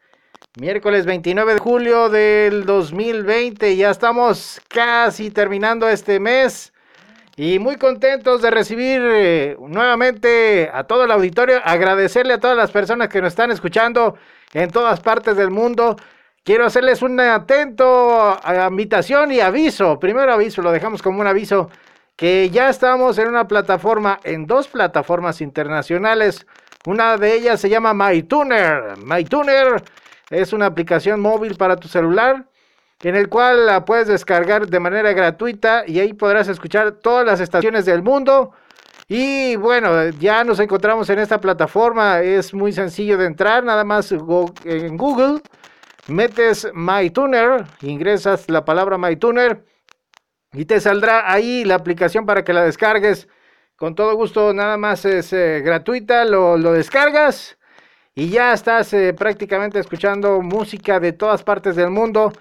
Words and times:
Miércoles 0.59 1.05
29 1.05 1.53
de 1.53 1.59
julio 1.59 2.09
del 2.09 2.65
2020. 2.65 3.77
Ya 3.77 3.91
estamos 3.91 4.59
casi 4.67 5.31
terminando 5.31 5.87
este 5.87 6.19
mes 6.19 6.73
y 7.37 7.59
muy 7.59 7.75
contentos 7.75 8.41
de 8.41 8.49
recibir 8.49 9.01
eh, 9.03 9.57
nuevamente 9.59 10.69
a 10.73 10.85
todo 10.85 11.03
el 11.03 11.11
auditorio, 11.11 11.59
agradecerle 11.63 12.33
a 12.33 12.39
todas 12.39 12.55
las 12.55 12.71
personas 12.71 13.09
que 13.09 13.21
nos 13.21 13.33
están 13.33 13.51
escuchando 13.51 14.15
en 14.53 14.71
todas 14.71 15.01
partes 15.01 15.35
del 15.35 15.51
mundo. 15.51 15.97
Quiero 16.43 16.65
hacerles 16.65 17.01
un 17.01 17.19
atento 17.19 18.39
invitación 18.69 19.31
y 19.31 19.41
aviso. 19.41 19.99
Primero 19.99 20.31
aviso, 20.31 20.61
lo 20.61 20.71
dejamos 20.71 21.01
como 21.01 21.19
un 21.19 21.27
aviso, 21.27 21.69
que 22.15 22.49
ya 22.51 22.69
estamos 22.69 23.17
en 23.17 23.27
una 23.27 23.47
plataforma, 23.47 24.19
en 24.23 24.45
dos 24.45 24.67
plataformas 24.67 25.41
internacionales. 25.41 26.45
Una 26.85 27.17
de 27.17 27.33
ellas 27.33 27.59
se 27.59 27.67
llama 27.67 27.93
MyTuner. 27.93 28.97
MyTuner 29.03 29.83
es 30.29 30.53
una 30.53 30.67
aplicación 30.67 31.19
móvil 31.19 31.55
para 31.55 31.75
tu 31.75 31.87
celular 31.87 32.45
en 33.05 33.15
el 33.15 33.29
cual 33.29 33.67
la 33.67 33.85
puedes 33.85 34.07
descargar 34.07 34.65
de 34.65 34.79
manera 34.79 35.13
gratuita 35.13 35.83
y 35.85 35.99
ahí 35.99 36.13
podrás 36.13 36.47
escuchar 36.47 36.93
todas 36.93 37.23
las 37.23 37.39
estaciones 37.39 37.85
del 37.85 38.01
mundo. 38.01 38.53
Y 39.07 39.55
bueno, 39.57 40.09
ya 40.09 40.43
nos 40.43 40.59
encontramos 40.59 41.07
en 41.11 41.19
esta 41.19 41.39
plataforma, 41.39 42.21
es 42.21 42.51
muy 42.51 42.71
sencillo 42.71 43.15
de 43.19 43.27
entrar, 43.27 43.63
nada 43.63 43.83
más 43.83 44.11
en 44.11 44.97
Google, 44.97 45.39
metes 46.07 46.67
MyTuner, 46.73 47.65
ingresas 47.81 48.49
la 48.49 48.65
palabra 48.65 48.97
MyTuner 48.97 49.63
y 50.51 50.65
te 50.65 50.81
saldrá 50.81 51.31
ahí 51.31 51.63
la 51.63 51.75
aplicación 51.75 52.25
para 52.25 52.43
que 52.43 52.53
la 52.53 52.63
descargues. 52.63 53.27
Con 53.75 53.93
todo 53.93 54.15
gusto, 54.15 54.51
nada 54.51 54.77
más 54.77 55.05
es 55.05 55.31
eh, 55.31 55.61
gratuita, 55.63 56.25
lo, 56.25 56.57
descargas 56.71 57.59
y 58.15 58.29
ya 58.29 58.51
estás 58.51 58.91
eh, 58.93 59.13
prácticamente 59.13 59.77
escuchando 59.77 60.41
música 60.41 60.99
de 60.99 61.13
todas 61.13 61.43
partes 61.43 61.75
del 61.75 61.91
mundo. 61.91 62.33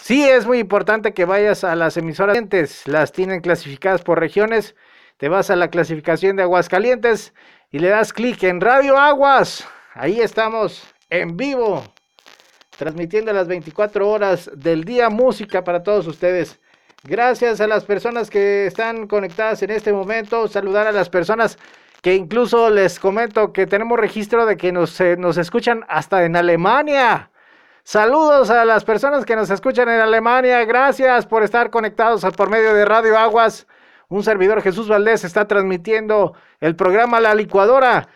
Sí, 0.00 0.24
es 0.28 0.46
muy 0.46 0.58
importante 0.58 1.12
que 1.14 1.24
vayas 1.24 1.64
a 1.64 1.74
las 1.74 1.96
emisoras. 1.96 2.36
Las 2.86 3.12
tienen 3.12 3.40
clasificadas 3.40 4.02
por 4.02 4.20
regiones. 4.20 4.74
Te 5.16 5.28
vas 5.28 5.50
a 5.50 5.56
la 5.56 5.68
clasificación 5.68 6.36
de 6.36 6.42
Aguascalientes 6.42 7.32
y 7.70 7.78
le 7.78 7.88
das 7.88 8.12
clic 8.12 8.42
en 8.44 8.60
Radio 8.60 8.96
Aguas. 8.98 9.66
Ahí 9.94 10.20
estamos 10.20 10.86
en 11.08 11.36
vivo, 11.36 11.82
transmitiendo 12.76 13.32
las 13.32 13.48
24 13.48 14.08
horas 14.08 14.50
del 14.54 14.84
día 14.84 15.08
música 15.08 15.64
para 15.64 15.82
todos 15.82 16.06
ustedes. 16.06 16.60
Gracias 17.02 17.60
a 17.60 17.66
las 17.66 17.84
personas 17.84 18.30
que 18.30 18.66
están 18.66 19.06
conectadas 19.06 19.62
en 19.62 19.70
este 19.70 19.92
momento. 19.92 20.48
Saludar 20.48 20.86
a 20.86 20.92
las 20.92 21.08
personas 21.08 21.58
que 22.02 22.14
incluso 22.14 22.70
les 22.70 23.00
comento 23.00 23.52
que 23.52 23.66
tenemos 23.66 23.98
registro 23.98 24.46
de 24.46 24.56
que 24.56 24.72
nos, 24.72 25.00
eh, 25.00 25.16
nos 25.16 25.38
escuchan 25.38 25.84
hasta 25.88 26.24
en 26.24 26.36
Alemania. 26.36 27.30
Saludos 27.88 28.50
a 28.50 28.64
las 28.64 28.82
personas 28.82 29.24
que 29.24 29.36
nos 29.36 29.48
escuchan 29.48 29.88
en 29.88 30.00
Alemania. 30.00 30.64
Gracias 30.64 31.24
por 31.24 31.44
estar 31.44 31.70
conectados 31.70 32.24
por 32.36 32.50
medio 32.50 32.74
de 32.74 32.84
Radio 32.84 33.16
Aguas. 33.16 33.68
Un 34.08 34.24
servidor 34.24 34.60
Jesús 34.60 34.88
Valdés 34.88 35.22
está 35.22 35.46
transmitiendo 35.46 36.34
el 36.58 36.74
programa 36.74 37.20
La 37.20 37.32
Licuadora. 37.32 38.08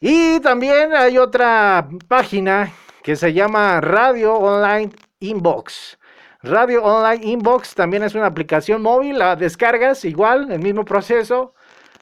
Y 0.00 0.40
también 0.40 0.94
hay 0.94 1.18
otra 1.18 1.86
página 2.08 2.72
que 3.02 3.14
se 3.14 3.34
llama 3.34 3.82
Radio 3.82 4.32
Online 4.32 4.90
Inbox. 5.20 5.98
Radio 6.42 6.82
Online 6.82 7.22
Inbox 7.22 7.74
también 7.74 8.04
es 8.04 8.14
una 8.14 8.28
aplicación 8.28 8.80
móvil, 8.80 9.18
la 9.18 9.36
descargas 9.36 10.06
igual, 10.06 10.50
el 10.50 10.60
mismo 10.60 10.86
proceso, 10.86 11.52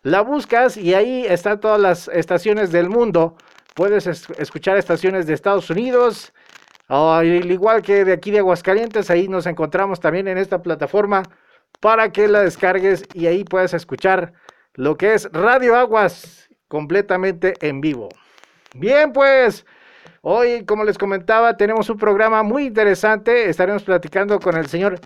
la 0.05 0.21
buscas 0.21 0.77
y 0.77 0.95
ahí 0.95 1.27
están 1.27 1.59
todas 1.59 1.81
las 1.81 2.07
estaciones 2.07 2.71
del 2.71 2.89
mundo. 2.89 3.35
Puedes 3.75 4.07
escuchar 4.07 4.77
estaciones 4.77 5.27
de 5.27 5.35
Estados 5.35 5.71
Unidos, 5.71 6.33
al 6.91 7.51
igual 7.51 7.83
que 7.83 8.05
de 8.05 8.13
aquí 8.13 8.33
de 8.33 8.41
Aguascalientes, 8.41 9.11
ahí 9.11 9.29
nos 9.29 9.47
encontramos 9.47 10.01
también 10.01 10.27
en 10.27 10.39
esta 10.39 10.61
plataforma 10.61 11.23
para 11.79 12.11
que 12.11 12.27
la 12.27 12.43
descargues 12.43 13.05
y 13.15 13.27
ahí 13.27 13.45
puedes 13.45 13.75
escuchar 13.75 14.33
lo 14.75 14.97
que 14.97 15.15
es 15.15 15.31
Radio 15.33 15.77
Aguas 15.77 16.49
completamente 16.67 17.55
en 17.61 17.81
vivo. 17.81 18.09
Bien, 18.75 19.13
pues 19.13 19.65
hoy, 20.23 20.65
como 20.65 20.83
les 20.83 20.99
comentaba, 20.99 21.57
tenemos 21.57 21.89
un 21.91 21.97
programa 21.97 22.43
muy 22.43 22.67
interesante. 22.67 23.49
Estaremos 23.49 23.85
platicando 23.85 24.41
con 24.41 24.57
el 24.57 24.67
señor 24.67 24.99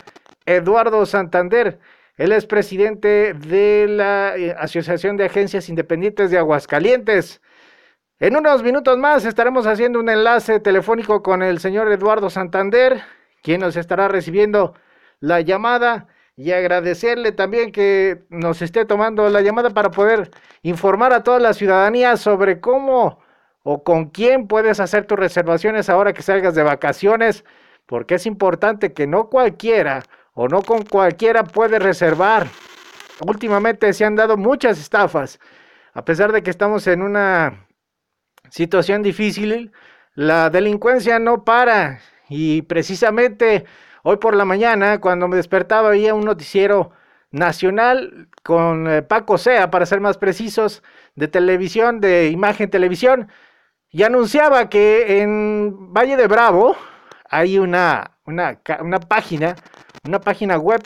Eduardo 0.46 1.04
Santander. 1.04 1.78
Él 2.16 2.32
es 2.32 2.46
presidente 2.46 3.34
de 3.34 3.86
la 3.88 4.36
eh, 4.38 4.54
Asociación 4.58 5.18
de 5.18 5.26
Agencias 5.26 5.68
Independientes 5.68 6.30
de 6.30 6.38
Aguascalientes. 6.38 7.42
En 8.20 8.36
unos 8.36 8.62
minutos 8.62 8.96
más 8.96 9.24
estaremos 9.24 9.66
haciendo 9.66 9.98
un 9.98 10.08
enlace 10.08 10.60
telefónico 10.60 11.20
con 11.20 11.42
el 11.42 11.58
señor 11.58 11.90
Eduardo 11.90 12.30
Santander, 12.30 13.02
quien 13.42 13.60
nos 13.60 13.76
estará 13.76 14.06
recibiendo 14.06 14.74
la 15.18 15.40
llamada 15.40 16.06
y 16.36 16.52
agradecerle 16.52 17.32
también 17.32 17.72
que 17.72 18.24
nos 18.30 18.62
esté 18.62 18.84
tomando 18.84 19.28
la 19.30 19.40
llamada 19.40 19.70
para 19.70 19.90
poder 19.90 20.30
informar 20.62 21.12
a 21.12 21.24
toda 21.24 21.40
la 21.40 21.54
ciudadanía 21.54 22.16
sobre 22.16 22.60
cómo 22.60 23.18
o 23.64 23.82
con 23.82 24.10
quién 24.10 24.46
puedes 24.46 24.78
hacer 24.78 25.06
tus 25.06 25.18
reservaciones 25.18 25.88
ahora 25.88 26.12
que 26.12 26.22
salgas 26.22 26.54
de 26.54 26.62
vacaciones, 26.62 27.44
porque 27.84 28.14
es 28.14 28.26
importante 28.26 28.92
que 28.92 29.08
no 29.08 29.28
cualquiera 29.28 30.04
o 30.34 30.46
no 30.46 30.62
con 30.62 30.84
cualquiera 30.84 31.42
puede 31.42 31.80
reservar. 31.80 32.46
Últimamente 33.26 33.92
se 33.92 34.04
han 34.04 34.14
dado 34.14 34.36
muchas 34.36 34.78
estafas, 34.78 35.40
a 35.94 36.04
pesar 36.04 36.30
de 36.30 36.44
que 36.44 36.50
estamos 36.50 36.86
en 36.86 37.02
una 37.02 37.63
situación 38.54 39.02
difícil, 39.02 39.72
la 40.14 40.48
delincuencia 40.48 41.18
no 41.18 41.44
para. 41.44 42.00
Y 42.28 42.62
precisamente 42.62 43.64
hoy 44.04 44.18
por 44.18 44.36
la 44.36 44.44
mañana, 44.44 45.00
cuando 45.00 45.26
me 45.26 45.36
despertaba, 45.36 45.88
había 45.88 46.14
un 46.14 46.24
noticiero 46.24 46.92
nacional 47.32 48.28
con 48.44 48.88
eh, 48.88 49.02
Paco 49.02 49.38
Sea, 49.38 49.72
para 49.72 49.86
ser 49.86 50.00
más 50.00 50.18
precisos, 50.18 50.84
de 51.16 51.26
televisión, 51.26 52.00
de 52.00 52.28
imagen 52.28 52.70
televisión, 52.70 53.28
y 53.90 54.04
anunciaba 54.04 54.68
que 54.68 55.20
en 55.20 55.92
Valle 55.92 56.16
de 56.16 56.28
Bravo 56.28 56.76
hay 57.28 57.58
una, 57.58 58.12
una, 58.24 58.60
una 58.80 59.00
página, 59.00 59.56
una 60.06 60.20
página 60.20 60.58
web 60.58 60.80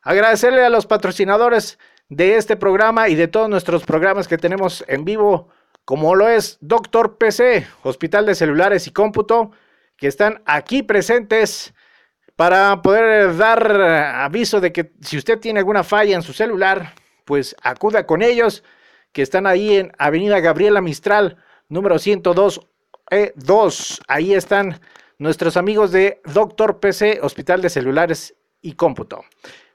agradecerle 0.00 0.64
a 0.64 0.70
los 0.70 0.86
patrocinadores 0.86 1.78
de 2.08 2.36
este 2.36 2.56
programa 2.56 3.10
y 3.10 3.14
de 3.14 3.28
todos 3.28 3.50
nuestros 3.50 3.84
programas 3.84 4.26
que 4.26 4.38
tenemos 4.38 4.86
en 4.88 5.04
vivo 5.04 5.50
como 5.84 6.14
lo 6.14 6.28
es 6.28 6.56
Doctor 6.62 7.18
PC, 7.18 7.66
Hospital 7.82 8.24
de 8.24 8.34
Celulares 8.34 8.86
y 8.86 8.92
Cómputo, 8.92 9.50
que 9.96 10.06
están 10.06 10.42
aquí 10.46 10.82
presentes 10.82 11.74
para 12.36 12.82
poder 12.82 13.36
dar 13.36 13.70
aviso 13.72 14.60
de 14.60 14.72
que 14.72 14.92
si 15.00 15.16
usted 15.16 15.38
tiene 15.38 15.60
alguna 15.60 15.84
falla 15.84 16.14
en 16.14 16.22
su 16.22 16.32
celular, 16.32 16.94
pues 17.24 17.56
acuda 17.62 18.06
con 18.06 18.22
ellos, 18.22 18.62
que 19.12 19.22
están 19.22 19.46
ahí 19.46 19.76
en 19.76 19.92
Avenida 19.98 20.40
Gabriela 20.40 20.82
Mistral, 20.82 21.38
número 21.68 21.98
102 21.98 22.60
E2. 23.10 24.00
Ahí 24.08 24.34
están 24.34 24.80
nuestros 25.18 25.56
amigos 25.56 25.92
de 25.92 26.20
Doctor 26.24 26.80
PC, 26.80 27.20
Hospital 27.22 27.62
de 27.62 27.70
Celulares 27.70 28.34
y 28.60 28.72
cómputo. 28.72 29.24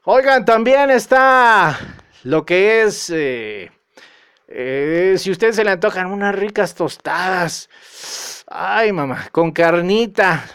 Oigan, 0.04 0.46
también 0.46 0.92
está 0.92 1.78
lo 2.24 2.46
que 2.46 2.84
es, 2.84 3.10
eh, 3.10 3.72
eh, 4.54 5.16
si 5.18 5.32
ustedes 5.32 5.56
se 5.56 5.64
le 5.64 5.72
antojan 5.72 6.08
unas 6.08 6.36
ricas 6.36 6.76
tostadas, 6.76 7.70
ay 8.48 8.92
mamá, 8.92 9.30
con 9.32 9.52
carnita 9.52 10.46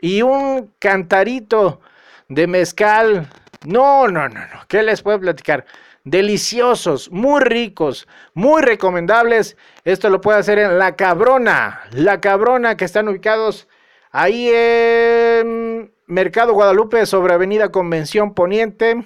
y 0.00 0.22
un 0.22 0.72
cantarito 0.78 1.80
de 2.28 2.46
mezcal. 2.46 3.28
No, 3.64 4.08
no, 4.08 4.28
no, 4.28 4.40
no, 4.40 4.64
¿qué 4.68 4.82
les 4.82 5.02
puedo 5.02 5.20
platicar? 5.20 5.64
deliciosos, 6.10 7.10
muy 7.10 7.40
ricos, 7.40 8.08
muy 8.34 8.62
recomendables. 8.62 9.56
Esto 9.84 10.10
lo 10.10 10.20
puede 10.20 10.38
hacer 10.38 10.58
en 10.58 10.78
La 10.78 10.96
Cabrona, 10.96 11.82
La 11.92 12.20
Cabrona 12.20 12.76
que 12.76 12.84
están 12.84 13.08
ubicados 13.08 13.68
ahí 14.10 14.48
en 14.52 15.92
Mercado 16.06 16.52
Guadalupe 16.54 17.04
sobre 17.06 17.34
Avenida 17.34 17.70
Convención 17.70 18.34
Poniente, 18.34 19.04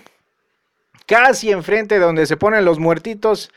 casi 1.06 1.50
enfrente 1.50 1.96
de 1.96 2.00
donde 2.00 2.26
se 2.26 2.37
ponen 2.37 2.64
los 2.64 2.79
muertitos. 2.79 3.50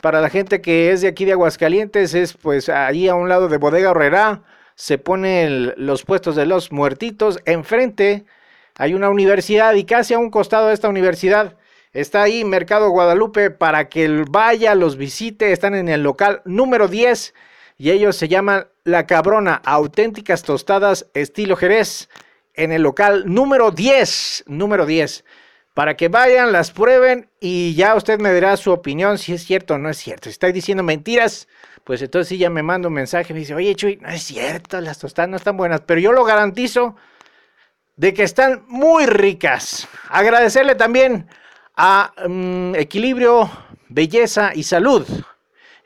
Para 0.00 0.20
la 0.20 0.30
gente 0.30 0.60
que 0.60 0.92
es 0.92 1.00
de 1.00 1.08
aquí 1.08 1.24
de 1.24 1.32
Aguascalientes, 1.32 2.14
es 2.14 2.34
pues 2.34 2.68
ahí 2.68 3.08
a 3.08 3.14
un 3.14 3.28
lado 3.28 3.48
de 3.48 3.56
Bodega 3.58 3.90
Herrera, 3.90 4.42
se 4.74 4.98
ponen 4.98 5.74
los 5.76 6.04
puestos 6.04 6.36
de 6.36 6.46
los 6.46 6.70
muertitos. 6.70 7.40
Enfrente 7.44 8.24
hay 8.76 8.94
una 8.94 9.10
universidad 9.10 9.74
y 9.74 9.84
casi 9.84 10.14
a 10.14 10.18
un 10.18 10.30
costado 10.30 10.68
de 10.68 10.74
esta 10.74 10.88
universidad 10.88 11.56
Está 11.92 12.22
ahí 12.22 12.44
Mercado 12.44 12.90
Guadalupe 12.90 13.50
para 13.50 13.88
que 13.88 14.24
vaya, 14.28 14.74
los 14.74 14.96
visite. 14.96 15.52
Están 15.52 15.74
en 15.74 15.88
el 15.88 16.02
local 16.02 16.42
número 16.44 16.86
10 16.86 17.34
y 17.78 17.90
ellos 17.90 18.14
se 18.16 18.28
llaman 18.28 18.68
La 18.84 19.06
Cabrona, 19.06 19.62
auténticas 19.64 20.42
tostadas 20.42 21.06
estilo 21.14 21.56
Jerez. 21.56 22.08
En 22.54 22.72
el 22.72 22.82
local 22.82 23.24
número 23.26 23.70
10, 23.70 24.44
número 24.48 24.84
10. 24.84 25.24
Para 25.78 25.96
que 25.96 26.08
vayan, 26.08 26.50
las 26.50 26.72
prueben 26.72 27.30
y 27.38 27.72
ya 27.76 27.94
usted 27.94 28.18
me 28.18 28.34
dirá 28.34 28.56
su 28.56 28.72
opinión 28.72 29.16
si 29.16 29.32
es 29.34 29.44
cierto 29.44 29.74
o 29.74 29.78
no 29.78 29.88
es 29.88 29.96
cierto. 29.96 30.24
Si 30.24 30.30
está 30.30 30.48
diciendo 30.48 30.82
mentiras, 30.82 31.46
pues 31.84 32.02
entonces 32.02 32.30
sí 32.30 32.36
ya 32.36 32.50
me 32.50 32.64
manda 32.64 32.88
un 32.88 32.94
mensaje 32.94 33.26
y 33.30 33.34
me 33.34 33.38
dice, 33.38 33.54
oye 33.54 33.76
Chuy, 33.76 33.96
no 34.02 34.08
es 34.08 34.24
cierto, 34.24 34.80
las 34.80 34.98
tostadas 34.98 35.30
no 35.30 35.36
están 35.36 35.56
buenas, 35.56 35.82
pero 35.82 36.00
yo 36.00 36.10
lo 36.10 36.24
garantizo 36.24 36.96
de 37.94 38.12
que 38.12 38.24
están 38.24 38.64
muy 38.66 39.06
ricas. 39.06 39.86
Agradecerle 40.08 40.74
también 40.74 41.28
a 41.76 42.12
mm, 42.26 42.74
equilibrio, 42.74 43.48
belleza 43.88 44.50
y 44.56 44.64
salud. 44.64 45.06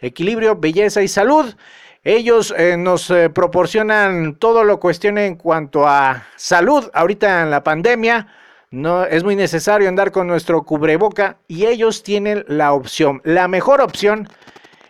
Equilibrio, 0.01 0.57
belleza 0.57 1.03
y 1.03 1.09
salud. 1.09 1.55
Ellos 2.03 2.55
eh, 2.57 2.79
nos 2.79 3.11
eh, 3.11 3.29
proporcionan 3.29 4.37
todo 4.37 4.65
lo 4.65 4.81
cuestión 4.81 5.19
en 5.19 5.37
cuanto 5.37 5.87
a 5.87 6.29
salud. 6.37 6.91
Ahorita 6.95 7.43
en 7.43 7.51
la 7.51 7.63
pandemia 7.63 8.27
no 8.73 9.05
es 9.05 9.23
muy 9.23 9.37
necesario 9.37 9.89
andar 9.89 10.11
con 10.11 10.27
nuestro 10.27 10.63
cubreboca 10.63 11.37
y 11.47 11.67
ellos 11.67 12.03
tienen 12.03 12.45
la 12.49 12.73
opción. 12.73 13.21
La 13.23 13.47
mejor 13.47 13.83
opción 13.83 14.29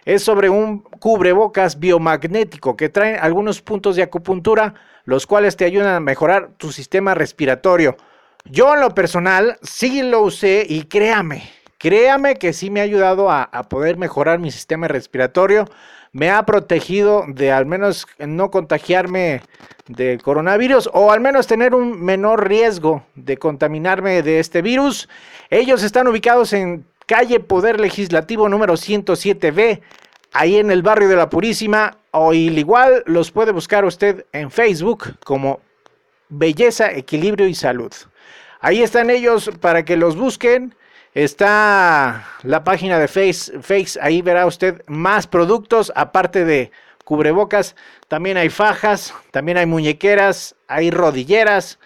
es 0.05 0.23
sobre 0.23 0.49
un 0.49 0.79
cubrebocas 0.79 1.79
biomagnético 1.79 2.77
que 2.77 2.89
trae 2.89 3.17
algunos 3.17 3.61
puntos 3.61 3.97
de 3.97 4.05
acupuntura, 4.05 4.75
los 5.05 5.27
cuales 5.27 5.57
te 5.57 5.65
ayudan 5.65 5.95
a 5.95 6.01
mejorar 6.01 6.51
tu 6.57 6.71
sistema 6.71 7.15
respiratorio. 7.15 7.97
Yo 8.45 8.73
en 8.75 8.81
lo 8.81 8.95
personal 8.95 9.59
sí 9.63 10.03
lo 10.03 10.23
usé 10.23 10.65
y 10.69 10.85
créame, 10.85 11.51
créame 11.79 12.37
que 12.37 12.53
sí 12.53 12.71
me 12.71 12.81
ha 12.81 12.85
ayudado 12.85 13.31
a, 13.31 13.51
poder 13.69 13.97
mejorar 13.97 14.39
mi 14.39 14.53
sistema 14.53 14.87
respiratorio. 14.87 15.69
Me 16.13 16.31
ha 16.31 16.45
protegido 16.45 17.25
de 17.27 17.51
al 17.51 17.67
menos 17.67 18.07
no 18.19 18.51
contagiarme 18.51 19.43
del 19.93 20.23
coronavirus 20.23 20.91
o 20.93 21.13
al 21.13 21.21
menos 21.21 21.47
tener 21.47 21.75
un 21.75 22.03
menor 22.03 22.49
riesgo 22.49 23.05
de 23.15 23.37
contaminarme 23.37 24.23
de 24.23 24.41
este 24.41 24.63
virus. 24.63 25.09
Ellos 25.51 25.83
están 25.83 26.09
ubicados 26.09 26.53
en 26.53 26.85
calle 27.07 27.41
Poder 27.41 27.81
Legislativo 27.81 28.49
número 28.49 28.75
107B, 28.75 29.81
ahí 30.33 30.57
en 30.57 30.71
el 30.71 30.83
barrio 30.83 31.09
de 31.09 31.17
la 31.17 31.29
Purísima. 31.29 31.99
O 32.11 32.35
igual 32.35 33.03
los 33.07 33.31
puede 33.31 33.53
buscar 33.53 33.85
usted 33.85 34.27
en 34.33 34.51
Facebook 34.51 35.17
como 35.25 35.61
Belleza, 36.29 36.93
Equilibrio 36.93 37.47
y 37.47 37.55
Salud. 37.55 37.93
Ahí 38.61 38.83
están 38.83 39.11
ellos 39.11 39.51
para 39.61 39.85
que 39.85 39.97
los 39.97 40.17
busquen. 40.17 40.75
Está 41.15 42.27
la 42.43 42.65
página 42.65 42.99
de 42.99 43.07
Face, 43.07 43.61
Face, 43.61 43.99
ahí 44.01 44.23
verá 44.23 44.47
usted 44.47 44.83
más 44.87 45.27
productos, 45.27 45.93
aparte 45.95 46.47
de 46.47 46.71
cubrebocas, 47.13 47.77
también 48.09 48.39
hay 48.39 48.49
fajas, 48.49 49.13
también 49.33 49.59
hay 49.59 49.67
muñequeras, 49.67 50.57
hay 50.67 50.91
rodilleras 50.91 51.79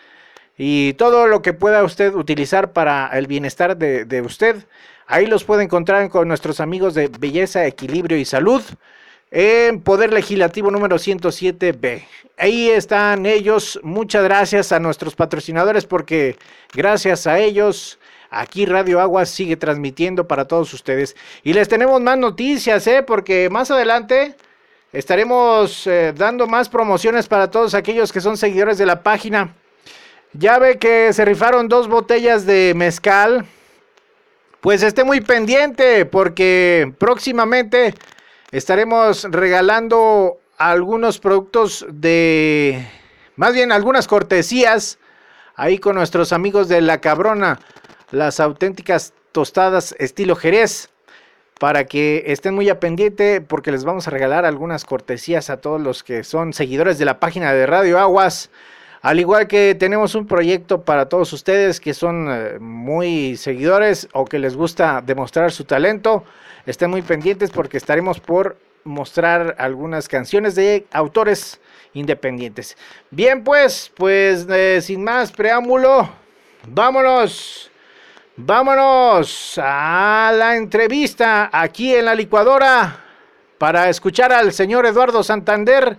y 0.57 0.93
todo 0.93 1.27
lo 1.27 1.43
que 1.43 1.53
pueda 1.53 1.83
usted 1.83 2.15
utilizar 2.15 2.73
para 2.73 3.09
el 3.09 3.27
bienestar 3.27 3.77
de, 3.77 4.23
usted. 4.25 4.65
Ahí 5.09 5.27
los 5.27 5.43
puede 5.43 5.65
encontrar 5.65 6.09
con 6.11 6.29
nuestros 6.29 6.61
amigos 6.61 6.95
de 6.95 7.09
Belleza, 7.09 7.67
Equilibrio 7.67 8.17
y 8.17 8.25
Salud 8.25 8.63
en 9.33 9.81
Poder 9.81 10.13
Legislativo 10.13 10.71
número 10.71 10.95
107B. 10.95 12.05
Ahí 12.39 12.69
están 12.69 13.27
ellos. 13.27 13.81
Muchas 13.83 14.23
gracias 14.23 14.71
a 14.71 14.79
nuestros 14.79 15.17
patrocinadores 15.17 15.87
porque 15.87 16.37
gracias 16.73 17.27
a 17.27 17.41
ellos 17.41 17.99
aquí 18.31 18.65
Radio 18.65 19.01
Aguas 19.01 19.29
sigue 19.29 19.57
transmitiendo 19.57 20.29
para 20.29 20.45
todos 20.45 20.73
ustedes. 20.73 21.17
Y 21.43 21.53
les 21.53 21.69
tenemos 21.69 22.01
más 22.01 22.17
noticias, 22.17 22.87
¿eh? 22.87 23.03
porque 23.03 23.51
más 23.51 23.73
adelante 23.73 24.37
estaremos 24.97 25.87
eh, 25.87 26.15
dando 26.17 26.47
más 26.47 26.71
promociones 26.71 27.29
para 27.29 27.51
todos 27.51 27.75
aquellos 27.75 28.13
que 28.13 28.23
son 28.23 28.39
seguidores 28.39 28.79
de 28.79 28.87
la 28.87 29.03
página. 29.03 29.55
Ya 30.33 30.59
ve 30.59 30.79
que 30.79 31.13
se 31.13 31.25
rifaron 31.27 31.69
dos 31.69 31.87
botellas 31.87 32.47
de 32.47 32.73
mezcal. 32.75 33.45
Pues 34.63 34.83
esté 34.83 35.05
muy 35.05 35.21
pendiente 35.21 36.07
porque 36.07 36.95
próximamente 36.99 37.95
estaremos 38.51 39.25
regalando 39.25 40.39
algunos 40.57 41.19
productos 41.19 41.85
de, 41.91 42.89
más 43.37 43.53
bien 43.53 43.73
algunas 43.73 44.09
cortesías 44.09 44.99
ahí 45.57 45.79
con 45.79 45.95
nuestros 45.95 46.33
amigos 46.33 46.69
de 46.69 46.81
La 46.81 47.03
Cabrona, 47.03 47.61
las 48.11 48.41
auténticas 48.41 49.13
tostadas 49.33 49.95
estilo 49.99 50.37
Jerez, 50.37 50.89
para 51.59 51.87
que 51.87 52.25
estén 52.27 52.55
muy 52.55 52.69
a 52.69 52.81
pendiente 52.81 53.41
porque 53.41 53.73
les 53.73 53.85
vamos 53.85 54.07
a 54.07 54.11
regalar 54.11 54.45
algunas 54.45 54.85
cortesías 54.85 55.49
a 55.51 55.59
todos 55.59 55.81
los 55.81 56.03
que 56.03 56.23
son 56.25 56.53
seguidores 56.53 56.99
de 56.99 57.07
la 57.07 57.19
página 57.19 57.53
de 57.53 57.67
Radio 57.67 57.99
Aguas. 57.99 58.51
Al 59.01 59.21
igual 59.21 59.47
que 59.47 59.75
tenemos 59.75 60.15
un 60.15 60.27
proyecto 60.27 60.83
para 60.83 61.09
todos 61.09 61.33
ustedes 61.33 61.81
que 61.81 61.95
son 61.95 62.29
eh, 62.29 62.59
muy 62.59 63.37
seguidores 63.37 64.09
o 64.13 64.25
que 64.25 64.39
les 64.39 64.57
gusta 64.57 65.03
demostrar 65.05 65.53
su 65.53 65.65
talento, 65.65 66.25
estén 66.67 66.91
muy 66.91 67.03
pendientes 67.03 67.51
porque 67.51 67.77
estaremos 67.77 68.21
por 68.21 68.57
mostrar 68.85 69.57
algunas 69.59 70.09
canciones 70.09 70.55
de 70.55 70.87
autores 70.93 71.61
independientes. 71.95 72.77
Bien, 73.11 73.43
pues, 73.43 73.91
pues 73.97 74.47
eh, 74.51 74.81
sin 74.83 75.03
más 75.03 75.33
preámbulo, 75.33 76.09
vámonos, 76.69 77.71
vámonos 78.37 79.59
a 79.63 80.33
la 80.37 80.57
entrevista 80.57 81.49
aquí 81.53 81.95
en 81.95 82.05
la 82.05 82.15
licuadora 82.15 83.05
para 83.59 83.89
escuchar 83.89 84.33
al 84.33 84.53
señor 84.53 84.85
Eduardo 84.87 85.23
Santander, 85.23 85.97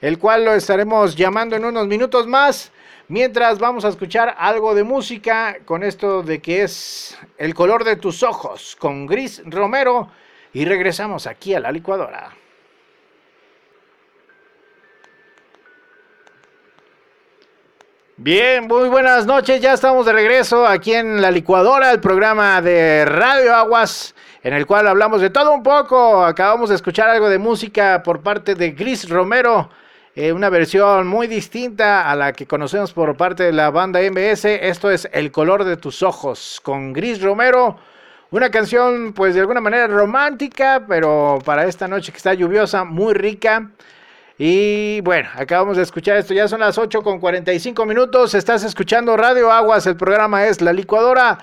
el 0.00 0.18
cual 0.18 0.44
lo 0.44 0.54
estaremos 0.54 1.14
llamando 1.14 1.56
en 1.56 1.64
unos 1.64 1.86
minutos 1.86 2.26
más. 2.26 2.72
Mientras 3.08 3.58
vamos 3.58 3.84
a 3.84 3.88
escuchar 3.88 4.34
algo 4.38 4.74
de 4.74 4.82
música 4.82 5.58
con 5.66 5.82
esto 5.82 6.22
de 6.22 6.40
que 6.40 6.62
es 6.62 7.18
El 7.36 7.54
color 7.54 7.84
de 7.84 7.96
tus 7.96 8.22
ojos 8.22 8.76
con 8.76 9.06
Gris 9.06 9.42
Romero 9.44 10.08
y 10.54 10.64
regresamos 10.64 11.26
aquí 11.26 11.52
a 11.52 11.60
la 11.60 11.70
licuadora. 11.70 12.32
Bien, 18.16 18.68
muy 18.68 18.88
buenas 18.88 19.26
noches, 19.26 19.60
ya 19.60 19.72
estamos 19.72 20.06
de 20.06 20.12
regreso 20.12 20.68
aquí 20.68 20.94
en 20.94 21.20
la 21.20 21.32
licuadora, 21.32 21.90
el 21.90 21.98
programa 21.98 22.62
de 22.62 23.04
Radio 23.04 23.52
Aguas, 23.52 24.14
en 24.44 24.54
el 24.54 24.66
cual 24.66 24.86
hablamos 24.86 25.20
de 25.20 25.30
todo 25.30 25.52
un 25.52 25.64
poco. 25.64 26.24
Acabamos 26.24 26.68
de 26.68 26.76
escuchar 26.76 27.10
algo 27.10 27.28
de 27.28 27.38
música 27.38 28.04
por 28.04 28.22
parte 28.22 28.54
de 28.54 28.70
Gris 28.70 29.08
Romero, 29.08 29.68
eh, 30.14 30.32
una 30.32 30.48
versión 30.48 31.08
muy 31.08 31.26
distinta 31.26 32.08
a 32.08 32.14
la 32.14 32.32
que 32.32 32.46
conocemos 32.46 32.92
por 32.92 33.16
parte 33.16 33.42
de 33.42 33.52
la 33.52 33.70
banda 33.70 33.98
MBS. 33.98 34.44
Esto 34.44 34.92
es 34.92 35.08
El 35.12 35.32
color 35.32 35.64
de 35.64 35.76
tus 35.76 36.00
ojos 36.04 36.60
con 36.62 36.92
Gris 36.92 37.20
Romero. 37.20 37.78
Una 38.30 38.48
canción, 38.48 39.12
pues 39.12 39.34
de 39.34 39.40
alguna 39.40 39.60
manera 39.60 39.88
romántica, 39.88 40.84
pero 40.86 41.40
para 41.44 41.66
esta 41.66 41.88
noche 41.88 42.12
que 42.12 42.18
está 42.18 42.32
lluviosa, 42.32 42.84
muy 42.84 43.12
rica. 43.12 43.72
Y 44.36 45.00
bueno, 45.02 45.28
acabamos 45.36 45.76
de 45.76 45.84
escuchar 45.84 46.16
esto, 46.16 46.34
ya 46.34 46.48
son 46.48 46.60
las 46.60 46.76
8 46.76 47.02
con 47.02 47.20
45 47.20 47.86
minutos, 47.86 48.34
estás 48.34 48.64
escuchando 48.64 49.16
Radio 49.16 49.52
Aguas, 49.52 49.86
el 49.86 49.96
programa 49.96 50.46
es 50.46 50.60
La 50.60 50.72
Licuadora. 50.72 51.38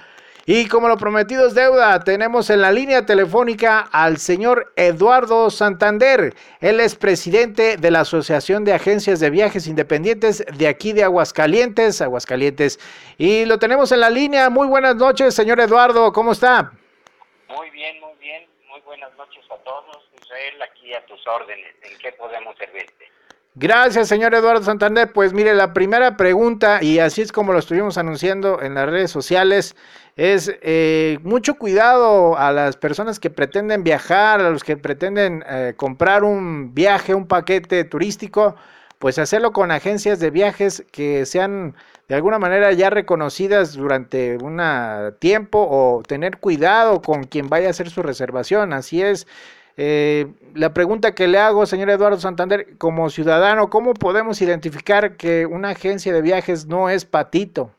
Y 0.46 0.68
como 0.68 0.90
lo 0.90 0.98
prometido 0.98 1.48
es 1.48 1.54
deuda, 1.54 2.00
tenemos 2.04 2.50
en 2.50 2.62
la 2.62 2.72
línea 2.72 3.06
telefónica 3.06 3.88
al 3.92 4.18
señor 4.18 4.74
Eduardo 4.76 5.50
Santander. 5.50 6.34
Él 6.60 6.82
es 6.82 6.96
presidente 6.96 7.78
de 7.78 7.92
la 7.92 8.02
Asociación 8.02 8.66
de 8.66 8.74
Agencias 8.74 9.20
de 9.22 9.30
Viajes 9.30 9.68
Independientes 9.68 10.44
de 10.58 10.68
aquí 10.68 10.92
de 10.94 11.04
Aguascalientes, 11.04 12.02
Aguascalientes. 12.02 12.80
Y 13.18 13.46
lo 13.46 13.60
tenemos 13.60 13.92
en 13.92 14.02
la 14.02 14.10
línea. 14.10 14.50
Muy 14.50 14.68
buenas 14.68 14.96
noches, 14.96 15.36
señor 15.36 15.60
Eduardo, 15.60 16.12
¿cómo 16.12 16.32
está? 16.32 16.72
Muy 17.56 17.70
bien, 17.70 18.02
muy 18.02 18.16
bien. 18.20 18.46
Muy 18.68 18.82
buenas 18.82 19.16
noches 19.16 19.46
a 19.52 19.56
todos. 19.64 20.04
Israel, 20.22 20.60
a 20.94 21.06
tus 21.06 21.26
órdenes. 21.28 21.76
¿En 21.84 21.98
qué 22.00 22.12
podemos 22.14 22.56
servirte? 22.58 23.12
Gracias, 23.56 24.08
señor 24.08 24.34
Eduardo 24.34 24.64
Santander. 24.64 25.12
Pues 25.12 25.34
mire, 25.34 25.54
la 25.54 25.74
primera 25.74 26.16
pregunta, 26.16 26.82
y 26.82 27.00
así 27.00 27.22
es 27.22 27.34
como 27.34 27.52
lo 27.52 27.60
estuvimos 27.60 27.98
anunciando 27.98 28.62
en 28.62 28.76
las 28.76 28.90
redes 28.90 29.12
sociales, 29.12 29.76
es 30.16 30.56
eh, 30.62 31.20
mucho 31.24 31.56
cuidado 31.56 32.38
a 32.38 32.54
las 32.54 32.78
personas 32.78 33.20
que 33.20 33.30
pretenden 33.30 33.84
viajar, 33.84 34.40
a 34.40 34.50
los 34.50 34.64
que 34.64 34.78
pretenden 34.78 35.44
eh, 35.50 35.74
comprar 35.76 36.24
un 36.24 36.74
viaje, 36.74 37.14
un 37.14 37.28
paquete 37.28 37.84
turístico, 37.84 38.56
pues 39.00 39.20
hacerlo 39.20 39.52
con 39.52 39.72
agencias 39.72 40.20
de 40.20 40.30
viajes 40.30 40.86
que 40.92 41.26
sean 41.26 41.76
de 42.08 42.16
alguna 42.16 42.40
manera 42.40 42.72
ya 42.72 42.90
reconocidas 42.90 43.74
durante 43.74 44.38
un 44.38 44.62
tiempo 45.20 45.68
o 45.70 46.04
tener 46.04 46.38
cuidado 46.38 47.02
con 47.02 47.24
quien 47.26 47.50
vaya 47.50 47.68
a 47.68 47.72
hacer 47.72 47.90
su 47.90 48.02
reservación. 48.02 48.72
Así 48.74 49.02
es. 49.02 49.28
Eh, 49.78 50.28
la 50.54 50.74
pregunta 50.74 51.16
que 51.16 51.28
le 51.28 51.38
hago, 51.40 51.66
señor 51.66 51.90
Eduardo 51.90 52.20
Santander, 52.20 52.78
como 52.78 53.10
ciudadano, 53.10 53.70
¿cómo 53.70 53.94
podemos 53.94 54.42
identificar 54.42 55.16
que 55.18 55.46
una 55.46 55.70
agencia 55.70 56.13
de 56.13 56.22
viajes 56.22 56.66
no 56.66 56.90
es 56.90 57.06
patito? 57.06 57.74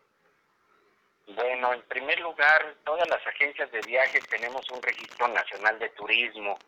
Bueno, 1.34 1.72
en 1.74 1.82
primer 1.82 2.18
lugar, 2.20 2.74
todas 2.84 3.08
las 3.08 3.26
agencias 3.26 3.70
de 3.72 3.80
viajes 3.82 4.26
tenemos 4.28 4.68
un 4.70 4.82
registro 4.82 5.28
nacional 5.28 5.78
de 5.78 5.88
turismo. 5.90 6.58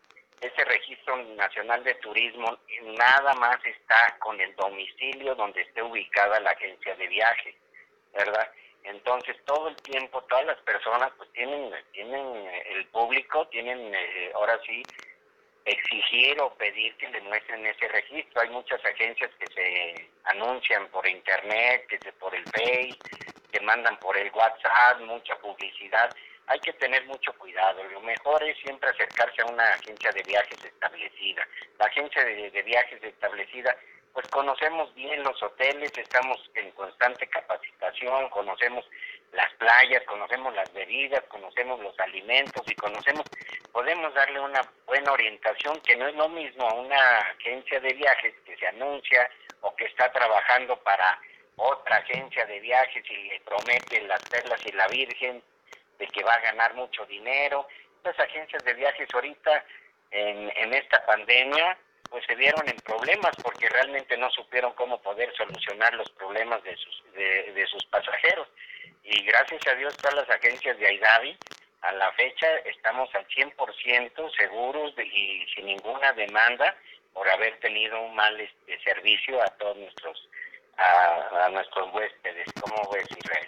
Ese 0.40 0.64
registro 0.64 1.16
nacional 1.37 1.83
de 1.85 1.95
turismo 1.95 2.59
nada 2.99 3.35
más 3.35 3.57
está 3.64 4.16
con 4.19 4.38
el 4.40 4.54
domicilio 4.57 5.35
donde 5.35 5.62
esté 5.62 5.83
ubicada 5.83 6.38
la 6.40 6.50
agencia 6.50 6.95
de 6.97 7.09
viaje, 7.09 7.57
¿verdad? 8.12 8.50
Entonces, 8.85 9.37
todo 9.47 9.69
el 9.69 9.76
tiempo, 9.76 10.23
todas 10.25 10.45
las 10.45 10.59
personas, 10.59 11.11
pues 11.16 11.33
tienen, 11.33 11.73
tienen 11.93 12.47
el 12.66 12.87
público, 12.88 13.49
tienen, 13.49 13.95
eh, 13.95 14.33
ahora 14.35 14.61
sí, 14.66 14.83
exigir 15.64 16.40
o 16.40 16.54
pedir 16.54 16.94
que 16.97 17.09
le 17.09 17.21
muestren 17.23 17.64
ese 17.66 17.88
registro. 17.88 18.42
Hay 18.42 18.50
muchas 18.50 18.85
agencias 18.85 19.30
que 19.38 19.47
se 19.47 20.09
anuncian 20.25 20.87
por 20.88 21.06
internet, 21.06 21.87
que 21.88 21.99
se 21.99 22.12
por 22.12 22.35
el 22.35 22.44
Face, 22.44 22.99
que 23.50 23.61
mandan 23.61 23.97
por 23.99 24.16
el 24.16 24.30
WhatsApp, 24.33 25.00
mucha 25.00 25.37
publicidad. 25.37 26.14
Hay 26.47 26.61
que 26.61 26.75
tener 26.75 27.06
mucho 27.06 27.33
cuidado. 27.38 27.83
Lo 27.85 28.00
mejor 28.00 28.42
es 28.42 28.56
siempre 28.59 28.90
acercarse 28.90 29.42
a 29.42 29.47
una 29.47 29.64
agencia 29.71 30.11
de 30.12 30.23
viajes 30.23 30.62
establecida. 30.62 31.49
La 31.78 31.87
agencia 31.87 32.23
de, 32.25 32.50
de 32.50 32.62
viajes 32.62 33.02
establecida, 33.02 33.75
pues 34.12 34.28
conocemos 34.28 34.94
bien 34.94 35.23
los 35.23 35.42
hoteles, 35.42 35.97
estamos 35.97 36.38
en 36.54 36.71
constante 36.73 37.26
capacitación, 37.28 38.28
conocemos 38.28 38.85
las 39.35 39.52
playas, 39.54 40.02
conocemos 40.04 40.54
las 40.54 40.73
bebidas, 40.73 41.23
conocemos 41.28 41.80
los 41.80 41.99
alimentos 41.99 42.62
y 42.66 42.75
conocemos, 42.75 43.25
podemos 43.75 44.14
darle 44.14 44.38
una 44.38 44.61
buena 44.87 45.11
orientación 45.11 45.81
que 45.81 45.97
no 45.97 46.07
es 46.07 46.14
lo 46.14 46.28
mismo 46.28 46.64
a 46.64 46.75
una 46.75 47.19
agencia 47.19 47.81
de 47.81 47.93
viajes 47.93 48.33
que 48.47 48.57
se 48.57 48.69
anuncia 48.69 49.28
o 49.62 49.75
que 49.75 49.87
está 49.87 50.12
trabajando 50.12 50.76
para 50.85 51.21
otra 51.57 51.97
agencia 51.97 52.47
de 52.47 52.61
viajes 52.61 53.04
y 53.11 53.16
le 53.31 53.40
promete 53.40 54.00
las 54.02 54.21
perlas 54.31 54.64
y 54.64 54.71
la 54.71 54.87
virgen 54.87 55.43
de 55.99 56.07
que 56.07 56.23
va 56.23 56.35
a 56.35 56.40
ganar 56.40 56.75
mucho 56.75 57.04
dinero. 57.07 57.66
Las 58.04 58.19
agencias 58.21 58.64
de 58.64 58.75
viajes 58.75 59.09
ahorita 59.12 59.64
en, 60.12 60.52
en 60.57 60.73
esta 60.73 61.04
pandemia 61.04 61.76
pues 62.11 62.25
se 62.26 62.37
vieron 62.37 62.69
en 62.69 62.76
problemas 62.76 63.35
porque 63.43 63.69
realmente 63.69 64.16
no 64.16 64.31
supieron 64.31 64.73
cómo 64.75 65.02
poder 65.02 65.35
solucionar 65.35 65.95
los 65.95 66.09
problemas 66.12 66.62
de 66.62 66.76
sus, 66.76 67.02
de, 67.12 67.52
de 67.52 67.66
sus 67.66 67.85
pasajeros 67.87 68.47
y 69.02 69.25
gracias 69.25 69.66
a 69.66 69.75
Dios 69.75 69.97
todas 69.97 70.14
las 70.14 70.31
agencias 70.31 70.78
de 70.78 70.87
Aidavi 70.87 71.37
a 71.85 71.93
la 71.93 72.11
fecha 72.12 72.47
estamos 72.64 73.09
al 73.14 73.26
100% 73.29 74.37
seguros 74.37 74.95
y 74.99 75.47
sin 75.55 75.67
ninguna 75.67 76.12
demanda 76.12 76.75
por 77.12 77.29
haber 77.29 77.59
tenido 77.61 78.00
un 78.03 78.14
mal 78.14 78.38
este, 78.41 78.79
servicio 78.85 79.41
a 79.43 79.47
todos 79.59 79.76
nuestros 79.76 80.29
a, 80.76 81.49
nuestros 81.50 81.95
huéspedes. 81.95 82.49
¿Cómo 82.61 82.91
ves, 82.93 83.07
Israel? 83.17 83.47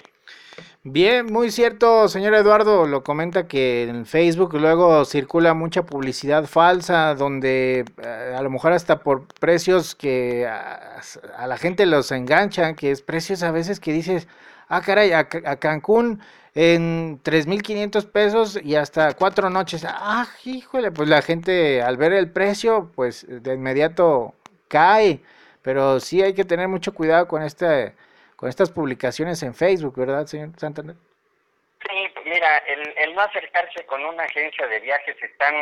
Bien, 0.84 1.26
muy 1.26 1.50
cierto, 1.50 2.06
señor 2.06 2.34
Eduardo, 2.34 2.86
lo 2.86 3.02
comenta 3.02 3.48
que 3.48 3.82
en 3.82 4.06
Facebook 4.06 4.54
luego 4.54 5.04
circula 5.04 5.52
mucha 5.52 5.82
publicidad 5.82 6.44
falsa 6.44 7.16
donde 7.16 7.84
eh, 8.00 8.34
a 8.36 8.40
lo 8.42 8.50
mejor 8.50 8.72
hasta 8.72 9.00
por 9.00 9.26
precios 9.40 9.96
que 9.96 10.46
a, 10.46 11.00
a 11.36 11.46
la 11.48 11.56
gente 11.56 11.86
los 11.86 12.12
enganchan, 12.12 12.76
que 12.76 12.92
es 12.92 13.02
precios 13.02 13.42
a 13.42 13.50
veces 13.50 13.80
que 13.80 13.92
dices, 13.92 14.28
ah, 14.68 14.80
caray, 14.80 15.12
a, 15.12 15.26
Cancún 15.26 16.20
en 16.54 17.22
3.500 17.22 18.10
pesos 18.10 18.58
y 18.62 18.76
hasta 18.76 19.14
cuatro 19.14 19.50
noches. 19.50 19.84
Ah, 19.86 20.26
híjole, 20.44 20.90
pues 20.90 21.08
la 21.08 21.22
gente 21.22 21.82
al 21.82 21.96
ver 21.96 22.12
el 22.12 22.30
precio, 22.30 22.90
pues 22.94 23.26
de 23.28 23.54
inmediato 23.54 24.34
cae. 24.68 25.20
Pero 25.62 25.98
sí 26.00 26.22
hay 26.22 26.34
que 26.34 26.44
tener 26.44 26.68
mucho 26.68 26.94
cuidado 26.94 27.26
con, 27.26 27.42
este, 27.42 27.94
con 28.36 28.48
estas 28.48 28.70
publicaciones 28.70 29.42
en 29.42 29.54
Facebook, 29.54 29.96
¿verdad, 29.96 30.26
señor 30.26 30.50
Santander? 30.56 30.96
Sí, 31.88 32.08
mira, 32.24 32.58
el, 32.58 32.94
el 32.96 33.14
no 33.14 33.22
acercarse 33.22 33.84
con 33.86 34.04
una 34.04 34.22
agencia 34.24 34.66
de 34.66 34.80
viajes 34.80 35.16
están 35.20 35.54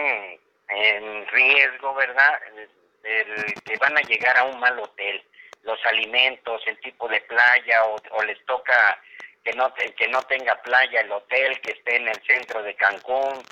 en 0.68 1.26
riesgo, 1.28 1.94
¿verdad? 1.94 2.40
El, 2.52 3.54
que 3.64 3.76
van 3.76 3.96
a 3.98 4.00
llegar 4.02 4.36
a 4.38 4.44
un 4.44 4.58
mal 4.58 4.78
hotel 4.78 5.22
los 5.64 5.84
alimentos, 5.86 6.62
el 6.66 6.78
tipo 6.80 7.08
de 7.08 7.20
playa 7.22 7.84
o, 7.84 8.22
les 8.22 8.42
toca 8.46 9.00
que 9.42 9.52
no 9.52 9.72
que 9.74 10.08
no 10.08 10.22
tenga 10.22 10.60
playa 10.62 11.00
el 11.00 11.12
hotel 11.12 11.60
que 11.60 11.72
esté 11.72 11.96
en 11.96 12.08
el 12.08 12.22
centro 12.22 12.62
de 12.62 12.74
Cancún 12.74 13.42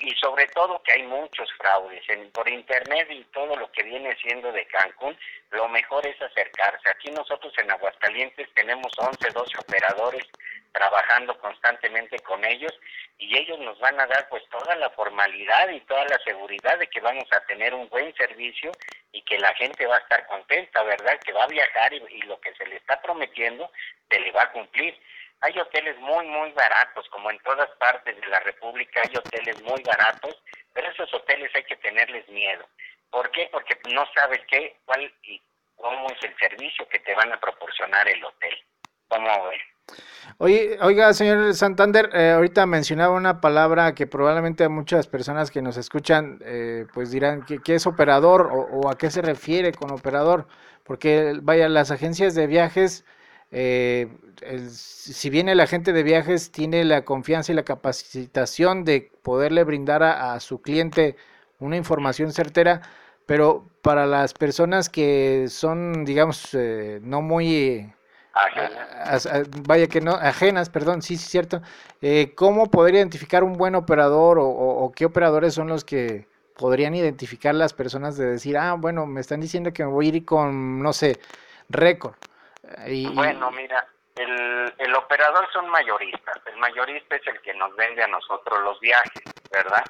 y 0.00 0.14
sobre 0.14 0.46
todo 0.48 0.82
que 0.82 0.92
hay 0.92 1.02
muchos 1.02 1.48
fraudes 1.58 2.02
en, 2.08 2.30
por 2.30 2.48
internet 2.48 3.08
y 3.10 3.24
todo 3.24 3.56
lo 3.56 3.70
que 3.72 3.82
viene 3.82 4.16
siendo 4.16 4.50
de 4.52 4.66
Cancún, 4.66 5.16
lo 5.50 5.68
mejor 5.68 6.06
es 6.06 6.20
acercarse. 6.22 6.88
Aquí 6.88 7.10
nosotros 7.10 7.52
en 7.58 7.70
Aguascalientes 7.70 8.48
tenemos 8.54 8.92
11, 8.96 9.30
12 9.30 9.58
operadores 9.58 10.24
trabajando 10.72 11.38
constantemente 11.38 12.18
con 12.20 12.44
ellos 12.44 12.72
y 13.18 13.36
ellos 13.36 13.58
nos 13.60 13.78
van 13.80 14.00
a 14.00 14.06
dar 14.06 14.28
pues 14.28 14.42
toda 14.48 14.74
la 14.76 14.90
formalidad 14.90 15.68
y 15.70 15.80
toda 15.80 16.04
la 16.06 16.18
seguridad 16.24 16.78
de 16.78 16.86
que 16.88 17.00
vamos 17.00 17.26
a 17.32 17.40
tener 17.46 17.74
un 17.74 17.88
buen 17.88 18.14
servicio 18.14 18.72
y 19.12 19.22
que 19.22 19.38
la 19.38 19.52
gente 19.54 19.86
va 19.86 19.96
a 19.96 20.00
estar 20.00 20.26
contenta, 20.26 20.82
¿verdad? 20.82 21.18
Que 21.20 21.32
va 21.32 21.44
a 21.44 21.48
viajar 21.48 21.92
y, 21.92 22.22
lo 22.22 22.40
que 22.40 22.54
se 22.54 22.66
le 22.66 22.76
está 22.76 23.00
prometiendo 23.02 23.70
se 24.08 24.20
le 24.20 24.30
va 24.32 24.44
a 24.44 24.52
cumplir. 24.52 24.98
Hay 25.40 25.58
hoteles 25.58 25.98
muy, 25.98 26.26
muy 26.26 26.52
baratos, 26.52 27.08
como 27.08 27.30
en 27.30 27.38
todas 27.40 27.68
partes 27.78 28.18
de 28.20 28.26
la 28.26 28.40
República 28.40 29.00
hay 29.02 29.16
hoteles 29.16 29.60
muy 29.62 29.82
baratos, 29.82 30.42
pero 30.72 30.90
esos 30.90 31.12
hoteles 31.14 31.50
hay 31.54 31.64
que 31.64 31.76
tenerles 31.76 32.28
miedo. 32.28 32.66
¿Por 33.10 33.30
qué? 33.32 33.48
Porque 33.50 33.76
no 33.90 34.06
sabes 34.14 34.40
qué, 34.48 34.76
cuál 34.84 35.12
y 35.22 35.42
cómo 35.76 36.08
es 36.10 36.22
el 36.22 36.36
servicio 36.36 36.88
que 36.88 37.00
te 37.00 37.14
van 37.14 37.32
a 37.32 37.40
proporcionar 37.40 38.06
el 38.08 38.24
hotel. 38.24 38.64
¿Cómo 39.08 39.48
ves? 39.48 39.62
Oye, 40.42 40.78
oiga, 40.80 41.12
señor 41.12 41.54
Santander, 41.54 42.08
eh, 42.14 42.30
ahorita 42.30 42.64
mencionaba 42.64 43.14
una 43.14 43.42
palabra 43.42 43.94
que 43.94 44.06
probablemente 44.06 44.66
muchas 44.70 45.06
personas 45.06 45.50
que 45.50 45.60
nos 45.60 45.76
escuchan 45.76 46.38
eh, 46.42 46.86
pues 46.94 47.10
dirán 47.10 47.44
que, 47.44 47.60
es 47.74 47.86
operador 47.86 48.48
o, 48.50 48.88
a 48.88 48.96
qué 48.96 49.10
se 49.10 49.20
refiere 49.20 49.72
con 49.72 49.90
operador, 49.90 50.46
porque 50.84 51.38
vaya, 51.42 51.68
las 51.68 51.90
agencias 51.90 52.34
de 52.34 52.46
viajes, 52.46 53.04
eh, 53.50 54.08
si 54.70 55.28
bien 55.28 55.50
el 55.50 55.60
agente 55.60 55.92
de 55.92 56.02
viajes 56.02 56.50
tiene 56.50 56.84
la 56.84 57.04
confianza 57.04 57.52
y 57.52 57.54
la 57.54 57.64
capacitación 57.64 58.84
de 58.84 59.12
poderle 59.22 59.62
brindar 59.64 60.02
a 60.02 60.40
su 60.40 60.62
cliente 60.62 61.16
una 61.58 61.76
información 61.76 62.32
certera, 62.32 62.80
pero 63.26 63.68
para 63.82 64.06
las 64.06 64.32
personas 64.32 64.88
que 64.88 65.48
son, 65.48 66.06
digamos, 66.06 66.56
no 67.02 67.20
muy 67.20 67.92
vaya 69.66 69.86
que 69.88 70.00
no, 70.00 70.12
ajenas, 70.12 70.70
perdón, 70.70 71.02
sí, 71.02 71.16
sí, 71.16 71.28
cierto. 71.28 71.62
Eh, 72.00 72.32
¿Cómo 72.34 72.70
poder 72.70 72.94
identificar 72.94 73.44
un 73.44 73.54
buen 73.54 73.74
operador 73.74 74.38
o, 74.40 74.92
qué 74.94 75.04
operadores 75.04 75.54
son 75.54 75.68
los 75.68 75.84
que 75.84 76.26
podrían 76.56 76.94
identificar 76.94 77.54
las 77.54 77.72
personas 77.72 78.16
de 78.16 78.26
decir, 78.26 78.56
ah, 78.58 78.74
bueno, 78.74 79.06
me 79.06 79.20
están 79.20 79.40
diciendo 79.40 79.72
que 79.72 79.84
me 79.84 79.90
voy 79.90 80.06
a 80.06 80.08
ir 80.16 80.24
con, 80.24 80.82
no 80.82 80.92
sé, 80.92 81.18
récord? 81.68 82.14
bueno, 83.14 83.50
mira, 83.50 83.86
el, 84.20 84.74
el 84.78 84.94
operador 84.94 85.50
son 85.52 85.68
mayoristas. 85.68 86.40
El 86.46 86.56
mayorista 86.56 87.16
es 87.16 87.26
el 87.26 87.40
que 87.40 87.54
nos 87.54 87.74
vende 87.76 88.02
a 88.02 88.08
nosotros 88.08 88.60
los 88.60 88.78
viajes, 88.80 89.22
¿verdad? 89.50 89.84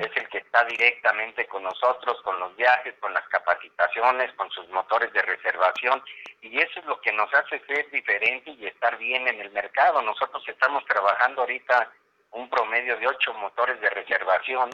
Es 0.00 0.10
el 0.16 0.28
que 0.28 0.38
está 0.38 0.64
directamente 0.64 1.46
con 1.46 1.62
nosotros, 1.62 2.20
con 2.22 2.38
los 2.40 2.54
viajes, 2.56 2.94
con 3.00 3.14
las 3.14 3.26
capacitaciones, 3.28 4.32
con 4.34 4.50
sus 4.50 4.68
motores 4.70 5.12
de 5.12 5.22
reservación. 5.22 6.02
Y 6.40 6.58
eso 6.58 6.80
es 6.80 6.86
lo 6.86 7.00
que 7.00 7.12
nos 7.12 7.32
hace 7.34 7.60
ser 7.66 7.88
diferente 7.90 8.50
y 8.50 8.66
estar 8.66 8.96
bien 8.98 9.28
en 9.28 9.40
el 9.40 9.50
mercado. 9.52 10.02
Nosotros 10.02 10.42
estamos 10.48 10.84
trabajando 10.86 11.42
ahorita 11.42 11.90
un 12.32 12.50
promedio 12.50 12.96
de 12.98 13.06
ocho 13.06 13.32
motores 13.34 13.80
de 13.80 13.90
reservación 13.90 14.70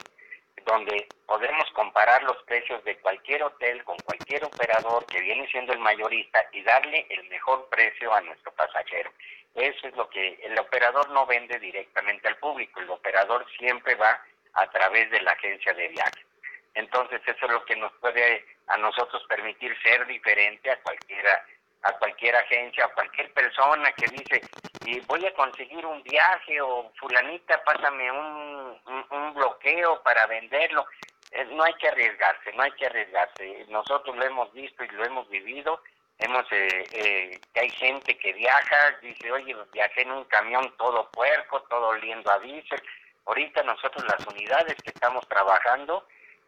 donde 0.64 1.08
podemos 1.26 1.68
comparar 1.72 2.22
los 2.22 2.40
precios 2.44 2.82
de 2.84 2.96
cualquier 2.98 3.42
hotel 3.42 3.82
con 3.84 3.96
cualquier 3.98 4.44
operador 4.44 5.04
que 5.06 5.20
viene 5.20 5.46
siendo 5.48 5.72
el 5.72 5.78
mayorista 5.78 6.44
y 6.52 6.62
darle 6.62 7.06
el 7.10 7.28
mejor 7.28 7.68
precio 7.68 8.12
a 8.12 8.20
nuestro 8.20 8.52
pasajero. 8.52 9.10
Eso 9.54 9.88
es 9.88 9.96
lo 9.96 10.08
que 10.08 10.38
el 10.42 10.58
operador 10.58 11.10
no 11.10 11.26
vende 11.26 11.58
directamente 11.58 12.28
al 12.28 12.36
público, 12.36 12.80
el 12.80 12.90
operador 12.90 13.46
siempre 13.58 13.94
va 13.96 14.22
a 14.54 14.70
través 14.70 15.10
de 15.10 15.20
la 15.20 15.32
agencia 15.32 15.72
de 15.74 15.88
viajes. 15.88 16.26
Entonces 16.74 17.20
eso 17.26 17.46
es 17.46 17.52
lo 17.52 17.64
que 17.64 17.76
nos 17.76 17.92
puede 17.94 18.44
a 18.68 18.76
nosotros 18.78 19.22
permitir 19.28 19.76
ser 19.82 20.06
diferente 20.06 20.70
a 20.70 20.80
cualquiera 20.80 21.44
a 21.82 21.92
cualquier 21.98 22.36
agencia, 22.36 22.84
a 22.84 22.94
cualquier 22.94 23.32
persona 23.32 23.92
que 23.92 24.06
dice, 24.06 24.40
y 24.84 25.00
voy 25.00 25.24
a 25.26 25.34
conseguir 25.34 25.84
un 25.86 26.02
viaje 26.02 26.60
o 26.60 26.90
fulanita, 26.98 27.62
pásame 27.64 28.10
un, 28.10 28.78
un, 29.10 29.34
bloqueo 29.34 30.02
para 30.02 30.26
venderlo. 30.26 30.86
Eh, 31.30 31.44
no 31.52 31.62
hay 31.64 31.74
que 31.74 31.88
arriesgarse, 31.88 32.52
no 32.54 32.62
hay 32.62 32.72
que 32.72 32.86
arriesgarse. 32.86 33.66
Nosotros 33.68 34.16
lo 34.16 34.24
hemos 34.24 34.52
visto 34.52 34.84
y 34.84 34.88
lo 34.88 35.04
hemos 35.04 35.28
vivido. 35.28 35.80
Hemos, 36.18 36.44
eh, 36.52 36.84
eh, 36.92 37.40
que 37.52 37.60
hay 37.60 37.70
gente 37.70 38.16
que 38.18 38.32
viaja, 38.32 38.98
dice, 39.02 39.32
oye, 39.32 39.56
viajé 39.72 40.02
en 40.02 40.12
un 40.12 40.24
camión 40.24 40.74
todo 40.76 41.08
puerco, 41.10 41.62
todo 41.62 41.88
oliendo 41.88 42.30
a 42.30 42.38
diésel. 42.40 42.82
Ahorita 43.26 43.62
nosotros 43.62 44.04
las 44.04 44.26
unidades 44.26 44.76
que 44.82 44.90
estamos 44.90 45.26
trabajando 45.28 46.06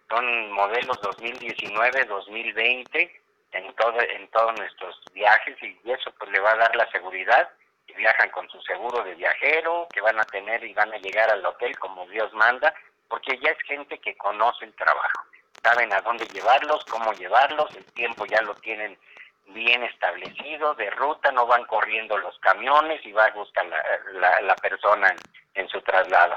son 0.09 0.53
modelos 0.53 1.01
2019, 1.01 2.05
2020, 2.05 3.21
en, 3.53 3.75
todo, 3.75 4.01
en 4.01 4.29
todos 4.29 4.59
nuestros 4.59 5.01
viajes 5.13 5.57
y 5.63 5.79
eso 5.91 6.13
pues 6.19 6.31
le 6.31 6.41
va 6.41 6.53
a 6.53 6.57
dar 6.57 6.77
la 6.77 6.91
seguridad 6.91 7.49
que 7.87 7.95
viajan 7.95 8.31
con 8.31 8.49
su 8.49 8.61
seguro 8.63 9.03
de 9.05 9.15
viajero, 9.15 9.87
que 9.93 10.01
van 10.01 10.19
a 10.19 10.25
tener 10.25 10.65
y 10.65 10.73
van 10.75 10.93
a 10.93 10.99
llegar 10.99 11.31
al 11.31 11.45
hotel 11.45 11.79
como 11.79 12.07
Dios 12.09 12.33
manda, 12.35 12.75
porque 13.09 13.39
ya 13.39 13.51
es 13.51 13.59
gente 13.67 13.99
que 13.99 14.17
conoce 14.17 14.65
el 14.65 14.75
trabajo, 14.75 15.23
saben 15.63 15.93
a 15.93 16.01
dónde 16.01 16.27
llevarlos, 16.27 16.85
cómo 16.87 17.13
llevarlos, 17.13 17.75
el 17.77 17.85
tiempo 17.93 18.27
ya 18.27 18.41
lo 18.43 18.55
tienen 18.57 18.99
bien 19.49 19.83
establecido, 19.83 20.75
de 20.75 20.91
ruta, 20.91 21.31
no 21.33 21.47
van 21.47 21.65
corriendo 21.65 22.17
los 22.17 22.39
camiones 22.39 23.05
y 23.05 23.13
va 23.13 23.27
a 23.27 23.33
buscar 23.33 23.67
la, 23.67 24.41
la, 24.41 24.57
persona 24.57 25.09
en, 25.09 25.63
en 25.63 25.69
su 25.69 25.81
traslado. 25.83 26.37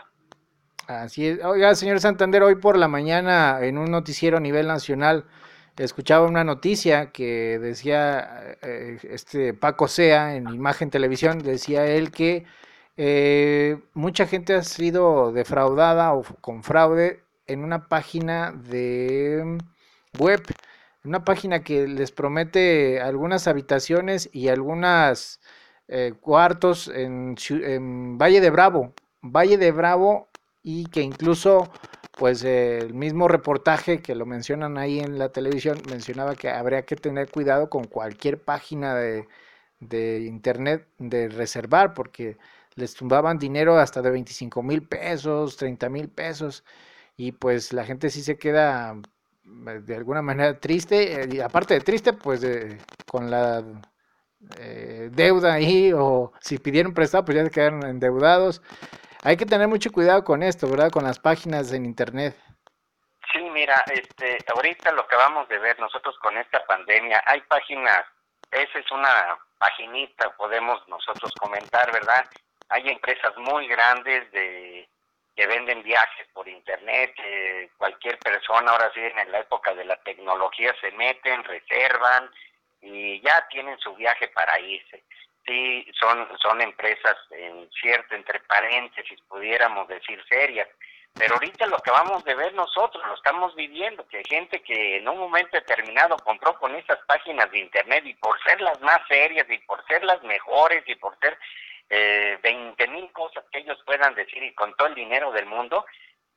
Así 0.88 1.28
es. 1.28 1.44
Oiga, 1.44 1.74
señor 1.76 2.00
Santander, 2.00 2.44
hoy 2.44 2.56
por 2.56 2.78
la 2.78 2.88
mañana 2.88 3.60
en 3.62 3.78
un 3.78 3.92
noticiero 3.92 4.38
a 4.38 4.42
nivel 4.42 4.68
nacional 4.68 5.26
escuchaba 5.78 6.28
una 6.28 6.44
noticia 6.44 7.12
que 7.12 7.60
decía 7.60 8.58
eh, 8.62 8.98
este 9.04 9.54
Paco 9.54 9.88
Sea 9.88 10.36
en 10.36 10.50
Imagen 10.50 10.90
Televisión, 10.90 11.40
decía 11.40 11.86
él 11.86 12.12
que 12.12 12.46
eh, 12.98 13.80
mucha 13.94 14.26
gente 14.28 14.56
ha 14.56 14.64
sido 14.64 15.32
defraudada 15.32 16.14
o 16.14 16.24
con 16.42 16.64
fraude 16.64 17.22
en 17.46 17.64
una 17.64 17.88
página 17.88 18.52
de 18.52 19.58
web, 20.20 20.44
una 21.04 21.24
página 21.24 21.64
que 21.64 21.88
les 21.88 22.12
promete 22.12 23.00
algunas 23.00 23.48
habitaciones 23.48 24.30
y 24.34 24.50
algunos 24.50 25.40
eh, 25.88 26.14
cuartos 26.20 26.88
en 26.90 27.36
Valle 28.18 28.42
de 28.42 28.50
Bravo. 28.50 28.94
Valle 29.22 29.58
de 29.58 29.72
Bravo 29.72 30.28
y 30.64 30.86
que 30.88 31.02
incluso 31.02 31.72
pues 32.18 32.44
el 32.44 32.94
mismo 32.94 33.28
reportaje 33.28 34.02
que 34.02 34.16
lo 34.16 34.26
mencionan 34.26 34.78
ahí 34.78 35.00
en 35.00 35.20
la 35.20 35.30
televisión 35.30 35.82
mencionaba 35.90 36.36
que 36.36 36.50
habría 36.50 36.84
que 36.84 36.96
tener 36.96 37.30
cuidado 37.30 37.70
con 37.70 37.86
cualquier 37.86 38.42
página 38.42 38.96
de, 38.96 39.28
internet 39.80 40.88
de 40.98 41.30
reservar 41.30 41.94
porque 41.94 42.38
les 42.76 42.96
tumbaban 42.96 43.38
dinero 43.38 43.78
hasta 43.78 44.02
de 44.02 44.10
25 44.12 44.64
mil 44.64 44.84
pesos, 44.84 45.58
30 45.58 45.90
mil 45.90 46.10
pesos 46.10 46.64
y 47.16 47.32
pues 47.34 47.74
la 47.74 47.86
gente 47.86 48.10
sí 48.10 48.24
se 48.24 48.38
queda 48.38 48.96
eh, 49.68 49.82
de 49.86 49.96
alguna 49.96 50.22
manera 50.22 50.60
triste 50.60 51.22
eh, 51.22 51.30
y 51.32 51.40
aparte 51.40 51.76
de 51.76 51.82
triste 51.82 52.14
pues 52.14 52.46
con 53.06 53.30
la 53.30 53.64
eh, 54.60 55.10
deuda 55.14 55.54
ahí 55.54 55.92
o 55.94 56.32
si 56.40 56.58
pidieron 56.58 56.94
prestado 56.94 57.26
pues 57.26 57.38
ya 57.38 57.44
se 57.44 57.52
quedaron 57.52 57.86
endeudados 57.86 58.62
hay 59.28 59.36
que 59.36 59.46
tener 59.46 59.68
mucho 59.68 59.92
cuidado 59.92 60.24
con 60.24 60.42
esto, 60.42 60.70
¿verdad? 60.70 60.90
Con 60.90 61.04
las 61.04 61.20
páginas 61.20 61.74
en 61.74 61.84
internet. 61.84 62.34
Sí, 63.34 63.42
mira, 63.42 63.84
este, 63.92 64.38
ahorita 64.56 64.94
lo 64.94 65.06
que 65.06 65.18
vamos 65.18 65.50
de 65.50 65.60
ver 65.60 65.78
nosotros 65.82 66.18
con 66.20 66.38
esta 66.38 66.66
pandemia, 66.66 67.22
hay 67.26 67.42
páginas, 67.42 68.06
esa 68.50 68.80
es 68.80 68.90
una 68.90 69.38
paginita, 69.58 70.34
podemos 70.38 70.80
nosotros 70.88 71.34
comentar, 71.42 71.92
¿verdad? 71.92 72.24
Hay 72.70 72.88
empresas 72.88 73.36
muy 73.36 73.68
grandes 73.68 74.32
de 74.32 74.88
que 75.36 75.46
venden 75.46 75.84
viajes 75.84 76.26
por 76.34 76.48
internet, 76.48 77.14
que 77.18 77.70
cualquier 77.78 78.18
persona 78.20 78.72
ahora 78.72 78.90
sí 78.94 79.02
en 79.02 79.30
la 79.30 79.40
época 79.40 79.74
de 79.74 79.84
la 79.84 79.98
tecnología 80.04 80.74
se 80.80 80.92
meten, 80.92 81.44
reservan 81.44 82.32
y 82.80 83.20
ya 83.20 83.46
tienen 83.50 83.78
su 83.80 83.94
viaje 83.94 84.30
para 84.30 84.58
irse 84.62 85.04
sí 85.48 85.88
son, 86.00 86.28
son 86.40 86.62
empresas 86.62 87.16
en 87.32 87.70
cierto, 87.82 88.16
entre 88.16 88.40
paréntesis, 88.42 89.20
pudiéramos 89.28 89.88
decir 89.88 90.22
serias. 90.30 90.68
Pero 91.14 91.34
ahorita 91.36 91.66
lo 91.66 91.80
que 91.80 91.90
vamos 91.90 92.24
de 92.26 92.36
ver 92.36 92.54
nosotros, 92.54 93.04
lo 93.08 93.16
estamos 93.16 93.56
viviendo, 93.56 94.08
que 94.08 94.18
hay 94.18 94.24
gente 94.26 94.62
que 94.62 94.98
en 94.98 95.10
un 95.10 95.18
momento 95.18 95.58
determinado 95.58 96.16
compró 96.18 96.58
con 96.60 96.76
esas 96.76 97.00
páginas 97.08 97.50
de 97.52 97.60
internet 97.60 98.06
y 98.06 98.14
por 98.16 98.40
ser 98.44 98.62
las 98.62 98.80
más 98.82 99.00
serias 99.08 99.48
y 99.50 99.58
por 99.60 99.84
ser 99.88 100.04
las 100.04 100.22
mejores 100.24 100.84
y 100.86 100.96
por 100.96 101.18
ser 101.20 101.38
eh, 101.90 102.38
20 102.44 102.88
mil 102.90 103.12
cosas 103.14 103.44
que 103.52 103.60
ellos 103.60 103.82
puedan 103.86 104.14
decir 104.14 104.44
y 104.44 104.54
con 104.54 104.76
todo 104.76 104.90
el 104.90 104.96
dinero 104.96 105.32
del 105.32 105.48
mundo, 105.48 105.86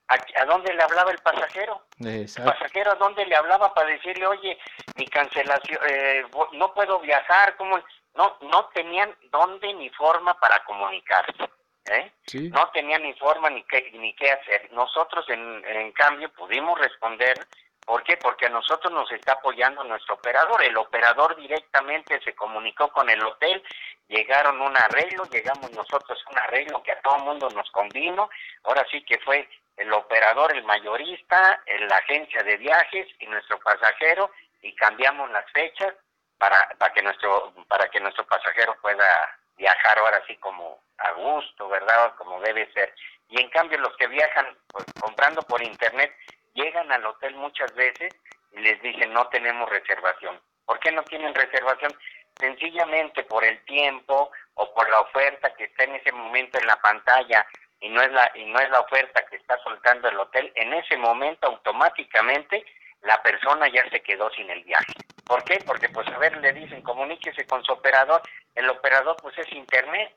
¿a, 0.09 0.45
dónde 0.47 0.73
le 0.73 0.83
hablaba 0.83 1.11
el 1.11 1.19
pasajero? 1.19 1.83
El 1.99 2.27
pasajero 2.43 2.93
a 2.93 2.95
dónde 2.95 3.27
le 3.27 3.37
hablaba 3.37 3.75
para 3.75 3.91
decirle, 3.91 4.27
oye, 4.27 4.59
mi 4.97 5.07
cancelación, 5.09 5.79
eh, 5.89 6.25
no 6.53 6.73
puedo 6.73 7.01
viajar, 7.01 7.57
¿cómo? 7.57 7.79
No, 8.21 8.37
no 8.51 8.67
tenían 8.75 9.17
dónde 9.31 9.73
ni 9.73 9.89
forma 9.91 10.39
para 10.39 10.63
comunicarse. 10.65 11.49
¿eh? 11.87 12.13
No 12.53 12.69
tenían 12.71 13.03
ni 13.03 13.15
forma 13.15 13.49
ni 13.49 13.63
qué, 13.65 13.91
ni 13.95 14.15
qué 14.15 14.31
hacer. 14.31 14.71
Nosotros, 14.73 15.25
en, 15.31 15.65
en 15.65 15.93
cambio, 15.93 16.31
pudimos 16.33 16.79
responder. 16.79 17.47
¿Por 17.87 18.03
qué? 18.03 18.19
Porque 18.19 18.47
a 18.47 18.51
nosotros 18.51 18.93
nos 18.93 19.11
está 19.11 19.33
apoyando 19.33 19.83
nuestro 19.85 20.17
operador. 20.17 20.63
El 20.63 20.77
operador 20.77 21.35
directamente 21.37 22.21
se 22.21 22.35
comunicó 22.35 22.89
con 22.89 23.09
el 23.09 23.25
hotel, 23.25 23.63
llegaron 24.09 24.61
un 24.61 24.77
arreglo, 24.77 25.25
llegamos 25.25 25.73
nosotros 25.73 26.23
a 26.27 26.31
un 26.31 26.39
arreglo 26.39 26.83
que 26.83 26.93
a 26.93 27.01
todo 27.01 27.19
mundo 27.21 27.49
nos 27.51 27.71
convino. 27.71 28.29
Ahora 28.65 28.87
sí 28.91 29.03
que 29.03 29.19
fue 29.21 29.49
el 29.79 29.91
operador, 29.95 30.55
el 30.55 30.63
mayorista, 30.65 31.63
la 31.89 31.97
agencia 31.97 32.43
de 32.43 32.59
viajes 32.59 33.09
y 33.19 33.27
nuestro 33.27 33.59
pasajero 33.61 34.31
y 34.61 34.75
cambiamos 34.75 35.31
las 35.31 35.51
fechas 35.53 35.95
para, 36.41 36.69
para 36.79 36.93
que 36.95 37.03
nuestro 37.03 37.53
para 37.69 37.89
que 37.91 38.01
nuestro 38.01 38.27
pasajero 38.27 38.75
pueda 38.81 39.39
viajar 39.59 39.99
ahora 39.99 40.23
sí 40.27 40.37
como 40.39 40.83
a 40.97 41.13
gusto, 41.13 41.69
¿verdad? 41.69 42.15
Como 42.17 42.41
debe 42.41 42.73
ser. 42.73 42.95
Y 43.29 43.41
en 43.41 43.51
cambio 43.51 43.79
los 43.79 43.95
que 43.99 44.07
viajan 44.07 44.57
pues, 44.69 44.87
comprando 45.01 45.43
por 45.43 45.63
internet 45.63 46.17
llegan 46.55 46.91
al 46.91 47.05
hotel 47.05 47.35
muchas 47.35 47.73
veces 47.75 48.13
y 48.53 48.61
les 48.61 48.81
dicen 48.81 49.13
no 49.13 49.29
tenemos 49.29 49.69
reservación. 49.69 50.41
¿Por 50.65 50.81
qué 50.81 50.91
no 50.93 51.03
tienen 51.03 51.35
reservación? 51.35 51.93
Sencillamente 52.39 53.23
por 53.25 53.45
el 53.45 53.63
tiempo 53.67 54.31
o 54.55 54.75
por 54.75 54.89
la 54.89 55.01
oferta 55.01 55.53
que 55.55 55.65
está 55.65 55.85
en 55.85 55.97
ese 55.97 56.11
momento 56.11 56.59
en 56.59 56.67
la 56.67 56.77
pantalla 56.77 57.47
y 57.81 57.91
no 57.91 58.01
es 58.01 58.11
la 58.13 58.31
y 58.35 58.47
no 58.47 58.59
es 58.61 58.71
la 58.71 58.81
oferta 58.81 59.27
que 59.27 59.37
está 59.37 59.59
soltando 59.63 60.09
el 60.09 60.19
hotel, 60.19 60.51
en 60.55 60.73
ese 60.73 60.97
momento 60.97 61.49
automáticamente 61.49 62.65
la 63.03 63.23
persona 63.23 63.69
ya 63.69 63.87
se 63.91 64.01
quedó 64.01 64.31
sin 64.31 64.49
el 64.49 64.65
viaje. 64.65 64.95
¿Por 65.31 65.45
qué? 65.45 65.61
Porque 65.65 65.89
pues 65.89 66.09
a 66.09 66.19
ver, 66.19 66.37
le 66.39 66.53
dicen 66.53 66.83
comuníquese 66.83 67.47
con 67.47 67.63
su 67.63 67.71
operador, 67.71 68.21
el 68.57 68.69
operador 68.69 69.15
pues 69.23 69.39
es 69.39 69.53
internet, 69.53 70.13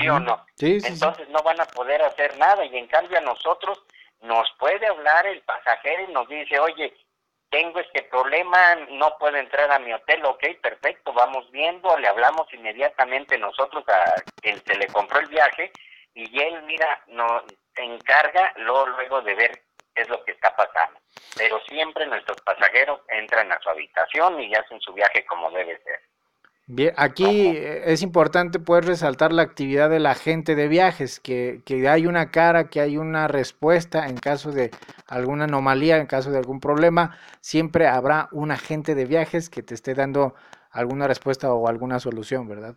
¿sí 0.00 0.08
o 0.08 0.18
no? 0.18 0.46
Entonces 0.58 1.28
no 1.28 1.42
van 1.42 1.60
a 1.60 1.66
poder 1.66 2.00
hacer 2.00 2.38
nada. 2.38 2.64
Y 2.64 2.74
en 2.74 2.86
cambio 2.86 3.18
a 3.18 3.20
nosotros 3.20 3.82
nos 4.22 4.50
puede 4.58 4.86
hablar 4.86 5.26
el 5.26 5.42
pasajero 5.42 6.04
y 6.08 6.12
nos 6.14 6.26
dice, 6.30 6.58
oye, 6.58 6.96
tengo 7.50 7.80
este 7.80 8.04
problema, 8.04 8.76
no 8.92 9.18
puedo 9.18 9.36
entrar 9.36 9.70
a 9.70 9.78
mi 9.78 9.92
hotel, 9.92 10.24
ok, 10.24 10.42
perfecto, 10.62 11.12
vamos 11.12 11.50
viendo, 11.50 11.94
le 11.98 12.08
hablamos 12.08 12.50
inmediatamente 12.54 13.36
nosotros 13.36 13.84
a 13.88 14.14
quien 14.40 14.58
se 14.64 14.74
le 14.74 14.86
compró 14.86 15.20
el 15.20 15.26
viaje 15.26 15.70
y 16.14 16.40
él, 16.40 16.62
mira, 16.62 17.04
nos 17.08 17.42
encarga 17.74 18.54
luego, 18.56 18.86
luego 18.86 19.20
de 19.20 19.34
ver 19.34 19.65
es 19.96 20.08
lo 20.08 20.22
que 20.24 20.32
está 20.32 20.54
pasando. 20.54 21.00
Pero 21.36 21.58
siempre 21.68 22.06
nuestros 22.06 22.40
pasajeros 22.42 23.00
entran 23.08 23.50
a 23.50 23.58
su 23.60 23.70
habitación 23.70 24.40
y 24.40 24.54
hacen 24.54 24.80
su 24.80 24.92
viaje 24.92 25.24
como 25.26 25.50
debe 25.50 25.78
ser. 25.82 26.00
Bien, 26.68 26.92
aquí 26.96 27.56
es 27.56 28.02
importante 28.02 28.58
poder 28.58 28.86
resaltar 28.86 29.32
la 29.32 29.42
actividad 29.42 29.88
del 29.88 30.04
agente 30.04 30.56
de 30.56 30.66
viajes, 30.66 31.20
que, 31.20 31.60
que 31.64 31.88
hay 31.88 32.06
una 32.06 32.32
cara, 32.32 32.68
que 32.70 32.80
hay 32.80 32.96
una 32.96 33.28
respuesta 33.28 34.08
en 34.08 34.16
caso 34.16 34.50
de 34.50 34.72
alguna 35.06 35.44
anomalía, 35.44 35.98
en 35.98 36.06
caso 36.06 36.32
de 36.32 36.38
algún 36.38 36.58
problema, 36.58 37.16
siempre 37.40 37.86
habrá 37.86 38.28
un 38.32 38.50
agente 38.50 38.96
de 38.96 39.04
viajes 39.04 39.48
que 39.48 39.62
te 39.62 39.74
esté 39.74 39.94
dando 39.94 40.34
alguna 40.72 41.06
respuesta 41.06 41.54
o 41.54 41.68
alguna 41.68 42.00
solución, 42.00 42.48
¿verdad? 42.48 42.74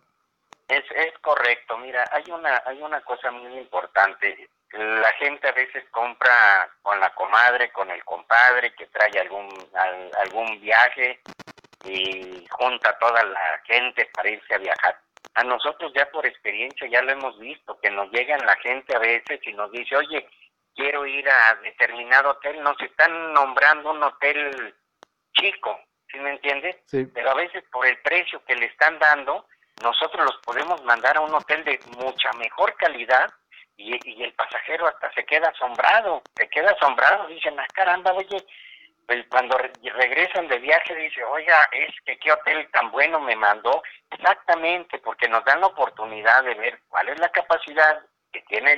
Es, 0.67 0.83
es 0.95 1.08
correcto. 1.29 1.77
Mira, 1.77 2.05
hay 2.11 2.23
una 2.31 2.61
hay 2.65 2.81
una 2.81 3.01
cosa 3.01 3.29
muy 3.29 3.55
importante. 3.57 4.49
La 4.71 5.11
gente 5.13 5.47
a 5.47 5.51
veces 5.51 5.83
compra 5.91 6.69
con 6.81 6.99
la 6.99 7.09
comadre, 7.13 7.71
con 7.71 7.89
el 7.91 8.03
compadre 8.03 8.73
que 8.73 8.87
trae 8.87 9.19
algún 9.19 9.49
algún 10.17 10.59
viaje 10.59 11.19
y 11.85 12.45
junta 12.49 12.97
toda 12.97 13.23
la 13.23 13.61
gente 13.65 14.09
para 14.13 14.29
irse 14.29 14.55
a 14.55 14.57
viajar. 14.57 14.99
A 15.35 15.43
nosotros 15.43 15.91
ya 15.95 16.09
por 16.09 16.25
experiencia 16.25 16.87
ya 16.87 17.01
lo 17.03 17.11
hemos 17.11 17.39
visto, 17.39 17.79
que 17.79 17.91
nos 17.91 18.11
llegan 18.11 18.45
la 18.45 18.55
gente 18.57 18.95
a 18.95 18.99
veces 18.99 19.39
y 19.43 19.53
nos 19.53 19.71
dice, 19.71 19.95
oye, 19.95 20.27
quiero 20.75 21.05
ir 21.05 21.29
a 21.29 21.55
determinado 21.63 22.31
hotel, 22.31 22.61
nos 22.63 22.79
están 22.81 23.33
nombrando 23.33 23.91
un 23.91 24.03
hotel 24.03 24.75
chico, 25.33 25.79
¿sí 26.11 26.19
me 26.19 26.31
entiendes? 26.31 26.75
Pero 27.13 27.29
a 27.29 27.35
veces 27.35 27.63
por 27.71 27.85
el 27.85 27.97
precio 27.99 28.43
que 28.45 28.55
le 28.55 28.65
están 28.65 28.97
dando, 28.99 29.45
nosotros 29.83 30.25
los 30.25 30.37
podemos 30.37 30.83
mandar 30.83 31.17
a 31.17 31.21
un 31.21 31.33
hotel 31.33 31.63
de 31.63 31.79
mucha 31.97 32.31
mejor 32.33 32.75
calidad 32.75 33.29
y, 33.77 33.97
y 34.09 34.23
el 34.23 34.33
pasajero 34.33 34.87
hasta 34.87 35.11
se 35.13 35.25
queda 35.25 35.49
asombrado, 35.49 36.21
se 36.35 36.49
queda 36.49 36.71
asombrado, 36.71 37.27
dicen, 37.27 37.59
ah, 37.59 37.67
caramba, 37.73 38.13
oye, 38.13 38.45
pues 39.09 39.25
cuando 39.27 39.57
regresan 39.57 40.47
de 40.47 40.59
viaje 40.59 40.93
dice, 40.93 41.23
oiga, 41.23 41.67
es 41.71 41.95
que 42.05 42.15
qué 42.19 42.31
hotel 42.31 42.69
tan 42.71 42.91
bueno 42.91 43.19
me 43.19 43.35
mandó. 43.35 43.81
Exactamente, 44.11 44.99
porque 44.99 45.27
nos 45.27 45.43
dan 45.45 45.61
la 45.61 45.67
oportunidad 45.67 46.43
de 46.43 46.53
ver 46.53 46.79
cuál 46.89 47.09
es 47.09 47.19
la 47.19 47.29
capacidad 47.29 48.03
que 48.31 48.41
tiene 48.41 48.75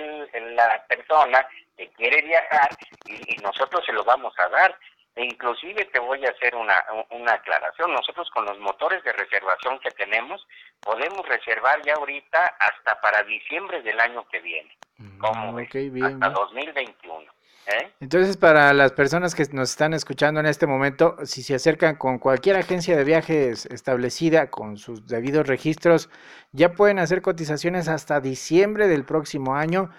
la 0.56 0.86
persona 0.88 1.46
que 1.76 1.90
quiere 1.90 2.22
viajar 2.22 2.70
y, 3.08 3.36
nosotros 3.42 3.84
se 3.86 3.92
lo 3.92 4.06
vamos 4.06 4.34
a 4.40 4.48
dar. 4.48 4.80
E 5.16 5.26
inclusive 5.26 5.86
te 5.86 6.00
voy 6.00 6.26
a 6.26 6.30
hacer 6.30 6.56
una, 6.56 6.86
una 7.10 7.34
aclaración. 7.34 7.94
Nosotros 7.94 8.30
con 8.32 8.46
los 8.46 8.58
motores 8.60 9.04
de 9.04 9.12
reservación 9.12 9.80
que 9.80 9.92
tenemos 9.92 10.48
podemos 10.82 11.28
reservar 11.28 11.82
ya 11.84 11.96
ahorita 11.96 12.56
hasta 12.60 13.00
para 13.02 13.24
diciembre 13.24 13.82
del 13.82 14.00
año 14.00 14.26
que 14.30 14.40
viene. 14.40 14.78
Mm, 14.98 15.18
¿Cómo 15.18 15.54
ves? 15.54 15.70
hasta 15.70 16.30
2021. 16.30 17.32
¿Eh? 17.68 17.92
Entonces, 18.00 18.38
para 18.38 18.74
las 18.74 18.92
personas 18.92 19.36
que 19.36 19.46
nos 19.52 19.72
están 19.72 19.94
escuchando 19.94 20.40
en 20.40 20.48
este 20.48 20.66
momento, 20.66 21.18
si 21.24 21.44
se 21.44 21.56
acercan 21.56 21.96
con 21.96 22.18
cualquier 22.18 22.56
agencia 22.56 22.98
de 22.98 23.04
viajes 23.04 23.66
establecida 23.68 24.50
con 24.50 24.78
sus 24.78 25.08
debidos 25.08 25.48
registros, 25.48 26.10
ya 26.52 26.74
pueden 26.74 27.00
hacer 27.00 27.22
cotizaciones 27.22 27.88
hasta 27.88 28.20
diciembre 28.20 28.88
del 28.88 29.06
próximo 29.06 29.56
año. 29.56 29.92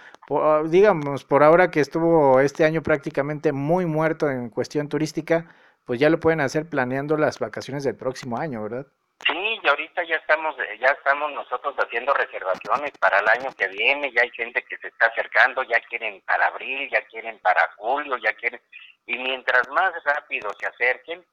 digamos, 0.69 1.25
por 1.25 1.43
ahora 1.43 1.71
que 1.71 1.81
estuvo 1.81 2.41
este 2.41 2.65
año 2.65 2.83
prácticamente 2.83 3.53
muy 3.53 3.87
muerto 3.87 4.31
en 4.31 4.51
cuestión 4.51 4.89
turística, 4.89 5.47
pues 5.85 6.01
ya 6.01 6.11
lo 6.11 6.21
pueden 6.21 6.41
hacer 6.41 6.69
planeando 6.69 7.17
las 7.17 7.39
vacaciones 7.39 7.85
del 7.85 7.97
próximo 7.97 8.39
año, 8.39 8.63
¿verdad? 8.63 8.87
Sí, 9.27 9.61
y 9.63 9.69
ahorita 9.69 10.03
ya 10.05 10.17
estamos, 10.17 10.57
ya 10.81 10.89
estamos 10.89 11.33
nosotros 11.33 11.75
haciendo 11.77 12.13
reservaciones 12.13 12.91
para 12.99 13.19
el 13.21 13.29
año 13.29 13.53
que 13.57 13.69
viene, 13.69 14.11
ya 14.13 14.23
hay 14.23 14.31
gente 14.31 14.63
que 14.63 14.77
se 14.79 14.89
está 14.89 15.07
acercando, 15.07 15.63
ya 15.63 15.79
quieren 15.89 16.21
para 16.23 16.47
abril, 16.47 16.89
ya 16.91 17.03
quieren 17.03 17.39
para 17.39 17.71
julio, 17.77 18.17
ya 18.17 18.33
quieren, 18.35 18.61
y 19.07 19.17
mientras 19.19 19.69
más 19.69 19.93
rápido 20.05 20.51
se 20.59 20.67
acerquen, 20.67 21.25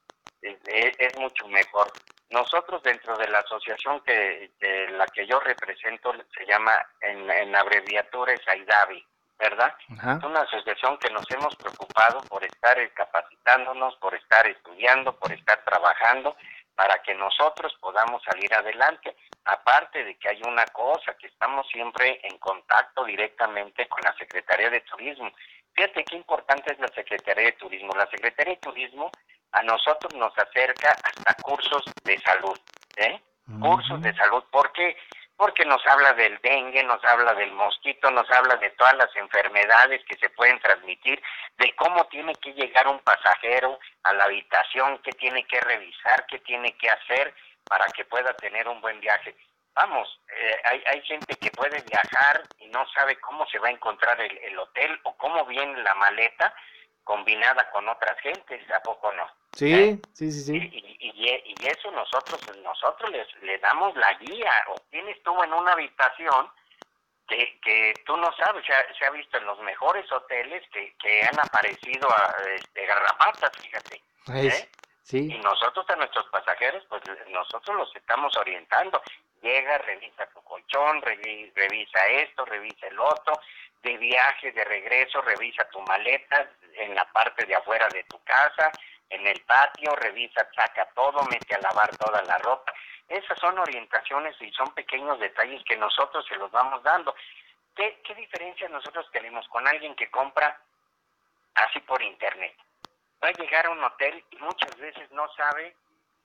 es, 0.41 1.17
mucho 1.17 1.47
mejor. 1.47 1.91
Nosotros 2.29 2.83
dentro 2.83 3.17
de 3.17 3.27
la 3.27 3.39
asociación 3.39 4.01
que 4.01 4.51
la 4.91 5.05
que 5.07 5.25
yo 5.25 5.39
represento 5.39 6.13
se 6.37 6.45
llama 6.45 6.73
en, 7.01 7.29
en 7.29 7.55
abreviatura 7.55 8.33
es 8.33 8.47
AIDAVI, 8.47 9.03
¿verdad? 9.39 9.73
Es 9.89 10.23
una 10.23 10.41
asociación 10.41 10.97
que 10.99 11.09
nos 11.09 11.29
hemos 11.31 11.55
preocupado 11.55 12.21
por 12.29 12.43
estar 12.43 12.77
capacitándonos, 12.93 13.95
por 13.97 14.13
estar 14.13 14.45
estudiando, 14.45 15.17
por 15.17 15.31
estar 15.31 15.63
trabajando 15.63 16.35
para 16.79 17.01
que 17.01 17.13
nosotros 17.13 17.75
podamos 17.81 18.23
salir 18.23 18.53
adelante. 18.53 19.13
Aparte 19.43 20.01
de 20.01 20.15
que 20.15 20.29
hay 20.29 20.41
una 20.47 20.63
cosa, 20.67 21.13
que 21.17 21.27
estamos 21.27 21.67
siempre 21.67 22.21
en 22.23 22.37
contacto 22.37 23.03
directamente 23.03 23.85
con 23.89 23.99
la 24.01 24.15
Secretaría 24.15 24.69
de 24.69 24.79
Turismo. 24.79 25.29
Fíjate 25.73 26.05
qué 26.05 26.15
importante 26.15 26.71
es 26.71 26.79
la 26.79 26.87
Secretaría 26.87 27.47
de 27.47 27.51
Turismo. 27.51 27.91
La 27.97 28.09
Secretaría 28.09 28.53
de 28.53 28.61
Turismo 28.61 29.11
a 29.51 29.61
nosotros 29.63 30.13
nos 30.15 30.31
acerca 30.37 30.91
hasta 31.03 31.33
cursos 31.43 31.83
de 32.05 32.17
salud, 32.19 32.57
¿eh? 32.95 33.19
Cursos 33.59 34.01
de 34.01 34.15
salud. 34.15 34.45
¿Por 34.49 34.71
qué? 34.71 34.95
Porque 35.39 35.63
nos 35.63 35.81
habla 35.87 36.11
del 36.15 36.37
dengue, 36.39 36.83
nos 36.83 37.01
habla 37.05 37.33
del 37.33 37.53
mosquito, 37.53 38.11
nos 38.11 38.29
habla 38.29 38.57
de 38.57 38.71
todas 38.71 38.93
las 38.95 39.15
enfermedades 39.15 40.03
que 40.03 40.17
se 40.17 40.29
pueden 40.31 40.59
transmitir, 40.59 41.23
de 41.57 41.73
cómo 41.77 42.03
tiene 42.07 42.35
que 42.35 42.51
llegar 42.51 42.89
un 42.89 42.99
pasajero 42.99 43.79
a 44.03 44.13
la 44.15 44.25
habitación, 44.25 44.97
qué 44.97 45.11
tiene 45.13 45.45
que 45.45 45.61
revisar, 45.61 46.25
qué 46.25 46.39
tiene 46.39 46.73
que 46.73 46.89
hacer 46.89 47.33
para 47.63 47.85
que 47.85 48.03
pueda 48.03 48.33
tener 48.33 48.67
un 48.67 48.81
buen 48.81 48.99
viaje. 48.99 49.33
Vamos, 49.75 50.19
eh, 50.27 50.61
hay, 50.65 50.83
hay 50.87 51.01
gente 51.03 51.33
que 51.37 51.51
puede 51.51 51.81
viajar 51.83 52.43
y 52.57 52.67
no 52.67 52.85
sabe 52.89 53.15
cómo 53.21 53.47
se 53.47 53.59
va 53.59 53.69
a 53.69 53.71
encontrar 53.71 54.19
el, 54.19 54.37
el 54.39 54.59
hotel 54.59 54.99
o 55.03 55.15
cómo 55.15 55.45
viene 55.45 55.81
la 55.83 55.95
maleta 55.95 56.53
combinada 57.09 57.67
con 57.71 57.89
otras 57.89 58.19
gentes, 58.19 58.61
¿a 58.69 58.79
poco 58.81 59.11
no? 59.13 59.27
Sí, 59.53 59.73
¿Eh? 59.73 59.99
sí, 60.13 60.31
sí, 60.31 60.41
sí. 60.43 60.55
Y, 61.01 61.27
y, 61.27 61.67
eso 61.67 61.89
nosotros 61.89 62.39
nosotros 62.63 63.09
les, 63.09 63.27
le 63.41 63.57
damos 63.57 63.95
la 63.95 64.13
guía. 64.13 64.51
O 64.67 64.75
tienes 64.91 65.21
tú 65.23 65.41
en 65.41 65.51
una 65.51 65.71
habitación 65.71 66.51
que, 67.27 67.59
que 67.61 67.93
tú 68.05 68.15
no 68.15 68.31
sabes, 68.37 68.63
se 68.63 69.05
ha, 69.05 69.09
visto 69.09 69.39
en 69.39 69.45
los 69.45 69.59
mejores 69.61 70.09
hoteles 70.11 70.61
que, 70.71 70.93
que 71.01 71.23
han 71.23 71.39
aparecido 71.39 72.07
a, 72.11 72.35
este, 72.55 72.85
garrapatas, 72.85 73.51
fíjate. 73.59 74.03
¿eh? 74.35 74.69
Sí. 75.01 75.31
Y 75.31 75.39
nosotros 75.39 75.89
a 75.89 75.95
nuestros 75.95 76.27
pasajeros, 76.27 76.85
pues 76.89 77.01
nosotros 77.29 77.75
los 77.75 77.95
estamos 77.95 78.37
orientando. 78.37 79.01
Llega, 79.41 79.79
revisa 79.79 80.27
tu 80.27 80.43
colchón, 80.43 81.01
revisa 81.01 82.05
esto, 82.07 82.45
revisa 82.45 82.85
el 82.85 82.99
otro, 82.99 83.33
de 83.83 83.97
viaje, 83.97 84.51
de 84.51 84.63
regreso, 84.65 85.21
revisa 85.21 85.67
tu 85.69 85.81
maleta 85.81 86.49
en 86.75 86.95
la 86.95 87.05
parte 87.11 87.45
de 87.45 87.55
afuera 87.55 87.87
de 87.89 88.03
tu 88.03 88.21
casa, 88.23 88.71
en 89.09 89.25
el 89.25 89.39
patio, 89.41 89.95
revisa, 89.95 90.47
saca 90.55 90.85
todo, 90.93 91.23
mete 91.29 91.55
a 91.55 91.61
lavar 91.61 91.95
toda 91.97 92.21
la 92.23 92.37
ropa. 92.39 92.73
Esas 93.07 93.39
son 93.39 93.57
orientaciones 93.57 94.35
y 94.41 94.51
son 94.51 94.71
pequeños 94.73 95.19
detalles 95.19 95.63
que 95.63 95.77
nosotros 95.77 96.25
se 96.27 96.35
los 96.35 96.51
vamos 96.51 96.83
dando. 96.83 97.15
¿Qué, 97.75 98.01
qué 98.03 98.13
diferencia 98.15 98.69
nosotros 98.69 99.09
tenemos 99.11 99.47
con 99.47 99.67
alguien 99.67 99.95
que 99.95 100.11
compra 100.11 100.59
así 101.55 101.79
por 101.79 102.01
internet? 102.03 102.55
Va 103.23 103.29
a 103.29 103.33
llegar 103.33 103.65
a 103.65 103.71
un 103.71 103.83
hotel 103.83 104.23
y 104.29 104.35
muchas 104.37 104.75
veces 104.77 105.09
no 105.11 105.27
sabe 105.33 105.75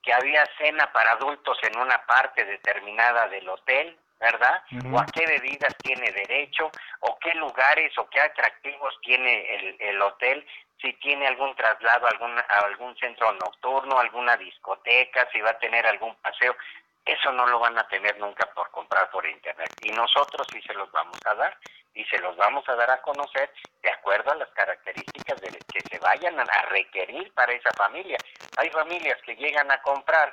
que 0.03 0.12
había 0.12 0.45
cena 0.59 0.93
para 0.93 1.12
adultos 1.12 1.57
en 1.62 1.79
una 1.79 2.05
parte 2.07 2.45
determinada 2.45 3.27
del 3.29 3.49
hotel, 3.49 3.99
¿verdad? 4.24 4.62
O 4.90 4.98
a 4.98 5.04
qué 5.04 5.26
bebidas 5.26 5.76
tiene 5.82 6.10
derecho, 6.10 6.70
o 7.00 7.18
qué 7.18 7.34
lugares 7.34 7.92
o 7.98 8.08
qué 8.08 8.20
atractivos 8.20 8.98
tiene 9.02 9.54
el, 9.54 9.76
el 9.80 10.02
hotel, 10.02 10.46
si 10.80 10.94
tiene 10.94 11.26
algún 11.26 11.54
traslado 11.54 12.06
a 12.06 12.10
algún, 12.10 12.38
a 12.38 12.58
algún 12.64 12.96
centro 12.96 13.32
nocturno, 13.32 13.98
alguna 13.98 14.37
discoteca, 14.37 15.28
si 15.30 15.40
va 15.40 15.50
a 15.50 15.58
tener 15.58 15.87
algún 15.87 16.14
paseo. 16.16 16.56
Eso 17.04 17.32
no 17.32 17.46
lo 17.46 17.58
van 17.58 17.76
a 17.78 17.87
tener 17.88 18.18
nunca 18.18 18.46
por 18.54 18.70
comprar 18.70 19.10
por 19.10 19.26
internet. 19.26 19.70
Y 19.82 19.90
nosotros 19.92 20.46
sí 20.50 20.60
se 20.62 20.72
los 20.72 20.90
vamos 20.90 21.18
a 21.26 21.34
dar 21.34 21.54
y 21.92 22.02
se 22.04 22.18
los 22.18 22.34
vamos 22.37 22.66
a 22.66 22.74
dar 22.76 22.90
a 22.90 23.02
conocer 23.02 23.52
de 23.82 23.90
acuerdo 23.90 24.32
a 24.32 24.37
las 24.37 24.48
características 24.50 25.38
de 25.42 25.48
que 25.70 25.80
se 25.80 25.98
vayan 25.98 26.40
a 26.40 26.62
requerir 26.70 27.30
para 27.34 27.52
esa 27.52 27.70
familia. 27.76 28.16
Hay 28.56 28.70
familias 28.70 29.20
que 29.22 29.37
llegan 29.37 29.70
a 29.70 29.82
comprar 29.82 30.32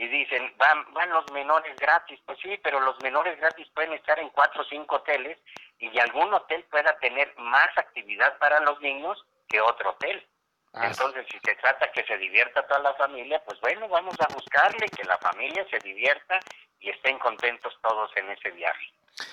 y 0.00 0.08
dicen, 0.08 0.50
van, 0.56 0.90
van 0.94 1.10
los 1.10 1.30
menores 1.30 1.76
gratis. 1.76 2.18
Pues 2.24 2.38
sí, 2.42 2.58
pero 2.64 2.80
los 2.80 2.98
menores 3.02 3.38
gratis 3.38 3.68
pueden 3.74 3.92
estar 3.92 4.18
en 4.18 4.30
cuatro 4.30 4.62
o 4.62 4.64
cinco 4.64 4.96
hoteles 4.96 5.36
y 5.78 5.98
algún 5.98 6.32
hotel 6.32 6.64
pueda 6.70 6.98
tener 7.00 7.34
más 7.36 7.68
actividad 7.76 8.38
para 8.38 8.60
los 8.60 8.80
niños 8.80 9.22
que 9.46 9.60
otro 9.60 9.90
hotel. 9.90 10.26
Ah, 10.72 10.86
Entonces, 10.86 11.26
si 11.30 11.38
se 11.44 11.54
trata 11.56 11.92
que 11.92 12.02
se 12.04 12.16
divierta 12.16 12.66
toda 12.66 12.80
la 12.80 12.94
familia, 12.94 13.42
pues 13.44 13.60
bueno, 13.60 13.88
vamos 13.88 14.14
a 14.20 14.32
buscarle 14.32 14.86
que 14.88 15.04
la 15.04 15.18
familia 15.18 15.66
se 15.70 15.78
divierta 15.80 16.40
y 16.78 16.88
estén 16.88 17.18
contentos 17.18 17.76
todos 17.82 18.10
en 18.16 18.30
ese 18.30 18.52
viaje. 18.52 18.86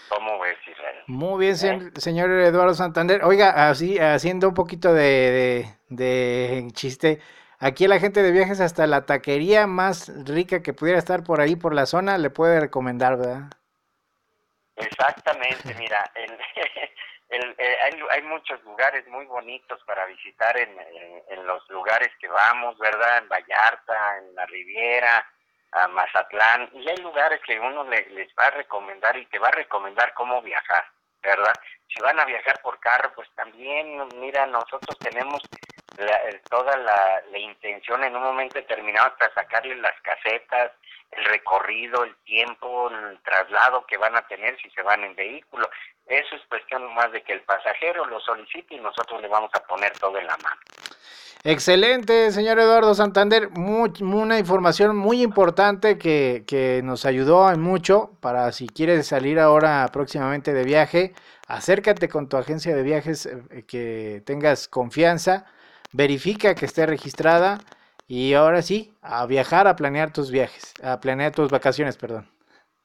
¿Cómo 0.10 0.38
ves, 0.40 0.58
Israel? 0.68 0.98
Muy 1.08 1.46
bien, 1.46 1.94
¿Eh? 1.96 2.02
señor 2.02 2.30
Eduardo 2.32 2.74
Santander. 2.74 3.24
Oiga, 3.24 3.70
así 3.70 3.98
haciendo 4.00 4.50
un 4.50 4.54
poquito 4.54 4.94
de, 4.94 5.66
de 5.88 6.68
chiste, 6.74 7.22
Aquí 7.60 7.88
la 7.88 8.00
gente 8.00 8.22
de 8.22 8.32
viajes 8.32 8.62
hasta 8.62 8.86
la 8.86 9.08
taquería 9.08 9.66
más 9.66 10.12
rica 10.28 10.62
que 10.62 10.74
pudiera 10.74 11.00
estar 11.00 11.24
por 11.24 11.42
ahí 11.42 11.56
por 11.56 11.74
la 11.74 11.88
zona 11.88 12.20
le 12.20 12.30
puede 12.30 12.60
recomendar, 12.60 13.18
¿verdad? 13.18 13.50
Exactamente, 14.76 15.74
mira, 15.80 16.04
el, 16.14 16.32
eh, 17.58 17.78
hay, 17.84 18.00
hay, 18.12 18.22
muchos 18.24 18.64
lugares 18.64 19.08
muy 19.08 19.26
bonitos 19.26 19.82
para 19.86 20.06
visitar 20.06 20.56
en, 20.56 20.70
en, 21.30 21.48
los 21.48 21.68
lugares 21.70 22.10
que 22.20 22.28
vamos, 22.28 22.78
¿verdad? 22.78 23.18
En 23.18 23.28
Vallarta, 23.28 24.18
en 24.20 24.36
la 24.36 24.46
Riviera, 24.46 25.28
a 25.72 25.88
Mazatlán, 25.88 26.70
y 26.74 26.88
hay 26.88 26.98
lugares 26.98 27.42
que 27.46 27.60
uno 27.60 27.84
les 27.86 28.30
va 28.40 28.48
a 28.48 28.52
recomendar 28.52 29.18
y 29.18 29.26
te 29.26 29.40
va 29.40 29.48
a 29.48 29.52
recomendar 29.52 30.14
cómo 30.14 30.44
viajar, 30.44 30.86
¿verdad? 31.24 31.54
Si 31.88 32.00
van 32.02 32.20
a 32.20 32.26
viajar 32.26 32.62
por 32.62 32.80
carro, 32.80 33.12
pues 33.16 33.28
también, 33.36 34.08
mira, 34.20 34.46
nosotros 34.46 34.98
tenemos 35.00 35.42
toda 36.50 36.78
la, 36.78 37.38
intención 37.38 38.04
en 38.04 38.16
un 38.16 38.24
momento 38.24 38.56
determinado 38.56 39.08
hasta 39.08 39.34
sacarle 39.34 39.76
las 39.76 39.94
casetas, 40.02 40.72
el 41.12 41.26
recorrido, 41.26 42.04
el 42.04 42.16
tiempo, 42.18 42.90
el 42.90 43.20
traslado 43.22 43.86
que 43.86 43.98
van 43.98 44.16
a 44.16 44.28
tener 44.28 44.58
si 44.62 44.70
se 44.72 44.82
van 44.82 45.04
en 45.04 45.16
vehículo. 45.16 45.70
Eso 46.06 46.36
es 46.36 46.42
cuestión 46.48 46.94
más 46.94 47.12
de 47.12 47.22
que 47.22 47.34
el 47.34 47.42
pasajero 47.42 48.06
lo 48.06 48.20
solicite 48.20 48.76
y 48.76 48.80
nosotros 48.80 49.22
le 49.22 49.28
vamos 49.28 49.52
a 49.54 49.60
poner 49.62 49.92
todo 50.00 50.18
en 50.18 50.28
la 50.28 50.38
mano. 50.38 50.62
Excelente, 51.44 52.32
señor 52.32 52.60
Eduardo 52.60 52.94
Santander. 52.94 53.50
una 53.56 54.40
información 54.40 54.98
muy 54.98 55.22
importante 55.22 55.98
que, 55.98 56.44
que, 56.48 56.82
nos 56.84 57.06
ayudó 57.06 57.50
mucho 57.58 58.12
para 58.20 58.52
si 58.52 58.68
quieres 58.68 59.08
salir 59.08 59.40
ahora 59.40 59.88
próximamente 59.94 60.54
de 60.54 60.64
viaje, 60.64 61.14
acércate 61.48 62.10
con 62.10 62.28
tu 62.28 62.38
agencia 62.38 62.76
de 62.76 62.84
viajes 62.84 63.28
eh, 63.28 63.64
que 63.68 64.22
tengas 64.26 64.68
confianza, 64.68 65.46
verifica 65.94 66.56
que 66.56 66.66
esté 66.66 66.86
registrada 66.86 67.60
y 68.08 68.34
ahora 68.34 68.62
sí, 68.62 68.94
a 69.02 69.26
viajar, 69.26 69.68
a 69.68 69.76
planear 69.76 70.14
tus 70.14 70.32
viajes, 70.32 70.74
a 70.84 71.00
planear 71.00 71.34
tus 71.34 71.52
vacaciones, 71.52 71.98
perdón. 71.98 72.30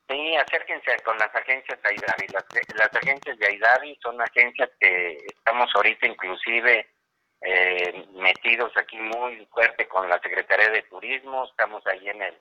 Sí, 0.08 0.36
acérquense 0.36 0.96
con 1.04 1.16
las 1.18 1.34
agencias 1.34 1.80
de 1.80 1.88
Aidavi. 1.88 2.26
Las, 2.32 2.44
las 2.74 2.94
agencias 2.94 3.38
de 3.38 3.46
Aidavi 3.46 3.98
son 4.02 4.20
agencias 4.20 4.70
que 4.80 5.16
estamos 5.26 5.70
ahorita 5.74 6.06
inclusive 6.06 6.86
eh, 7.44 8.06
metidos 8.14 8.72
aquí 8.76 8.96
muy 8.96 9.44
fuerte 9.46 9.88
con 9.88 10.08
la 10.08 10.20
Secretaría 10.20 10.70
de 10.70 10.82
Turismo, 10.82 11.44
estamos 11.44 11.84
ahí 11.88 12.08
en 12.08 12.22
el 12.22 12.38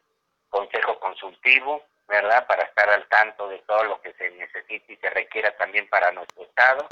Consejo 0.50 1.00
Consultivo, 1.00 1.84
¿verdad? 2.08 2.46
Para 2.46 2.64
estar 2.64 2.88
al 2.90 3.08
tanto 3.08 3.48
de 3.48 3.58
todo 3.60 3.84
lo 3.86 4.02
que 4.02 4.14
se 4.14 4.30
necesita 4.32 4.94
y 4.94 4.98
se 4.98 5.10
requiera 5.10 5.56
también 5.58 5.88
para 5.90 6.12
nuestro 6.12 6.44
Estado. 6.44 6.88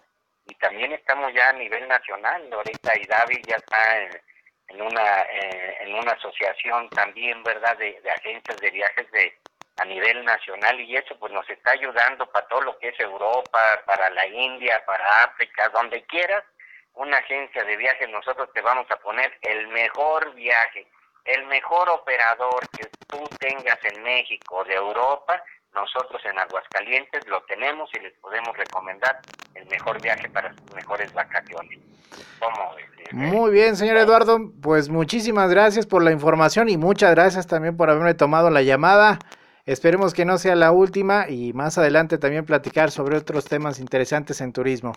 Y 0.49 0.55
también 0.55 0.91
estamos 0.91 1.31
ya 1.33 1.49
a 1.49 1.53
nivel 1.53 1.87
nacional, 1.87 2.49
ahorita 2.51 2.97
IDAVI 2.97 3.41
ya 3.47 3.55
está 3.55 4.01
en, 4.67 4.81
una 4.81 5.21
eh, 5.21 5.77
en 5.81 5.93
una 5.93 6.11
asociación 6.13 6.89
también, 6.89 7.43
¿verdad? 7.43 7.77
De, 7.77 8.01
de 8.01 8.09
agencias 8.09 8.57
de 8.57 8.71
viajes 8.71 9.11
de 9.11 9.37
a 9.79 9.85
nivel 9.85 10.25
nacional 10.25 10.79
y 10.81 10.97
eso 10.97 11.17
pues 11.19 11.31
nos 11.31 11.49
está 11.49 11.71
ayudando 11.71 12.29
para 12.31 12.47
todo 12.47 12.61
lo 12.61 12.77
que 12.79 12.89
es 12.89 12.99
Europa, 12.99 13.59
para 13.85 14.09
la 14.09 14.27
India, 14.27 14.83
para 14.85 15.23
África, 15.23 15.69
donde 15.69 16.03
quieras, 16.03 16.43
una 16.95 17.17
agencia 17.17 17.63
de 17.63 17.77
viajes, 17.77 18.09
nosotros 18.09 18.49
te 18.53 18.61
vamos 18.61 18.85
a 18.91 18.97
poner 18.97 19.37
el 19.41 19.67
mejor 19.69 20.33
viaje, 20.33 20.85
el 21.23 21.45
mejor 21.45 21.87
operador 21.89 22.67
que 22.71 22.87
tú 23.07 23.25
tengas 23.39 23.79
en 23.85 24.03
México, 24.03 24.65
de 24.65 24.73
Europa, 24.75 25.41
nosotros 25.73 26.21
en 26.25 26.37
Aguascalientes 26.39 27.27
lo 27.27 27.41
tenemos 27.43 27.89
y 27.93 27.99
les 27.99 28.13
podemos 28.19 28.55
recomendar 28.57 29.19
el 29.55 29.65
mejor 29.67 30.01
viaje 30.01 30.29
para 30.29 30.53
sus 30.53 30.73
mejores 30.73 31.13
vacaciones. 31.13 31.79
Muy 33.11 33.51
bien, 33.51 33.75
señor 33.75 33.97
Eduardo, 33.97 34.39
pues 34.61 34.89
muchísimas 34.89 35.49
gracias 35.49 35.85
por 35.85 36.03
la 36.03 36.11
información 36.11 36.69
y 36.69 36.77
muchas 36.77 37.11
gracias 37.11 37.47
también 37.47 37.75
por 37.75 37.89
haberme 37.89 38.13
tomado 38.13 38.49
la 38.49 38.61
llamada. 38.61 39.19
Esperemos 39.65 40.13
que 40.13 40.25
no 40.25 40.37
sea 40.37 40.55
la 40.55 40.71
última 40.71 41.29
y 41.29 41.53
más 41.53 41.77
adelante 41.77 42.17
también 42.17 42.45
platicar 42.45 42.91
sobre 42.91 43.17
otros 43.17 43.45
temas 43.45 43.79
interesantes 43.79 44.41
en 44.41 44.53
turismo. 44.53 44.93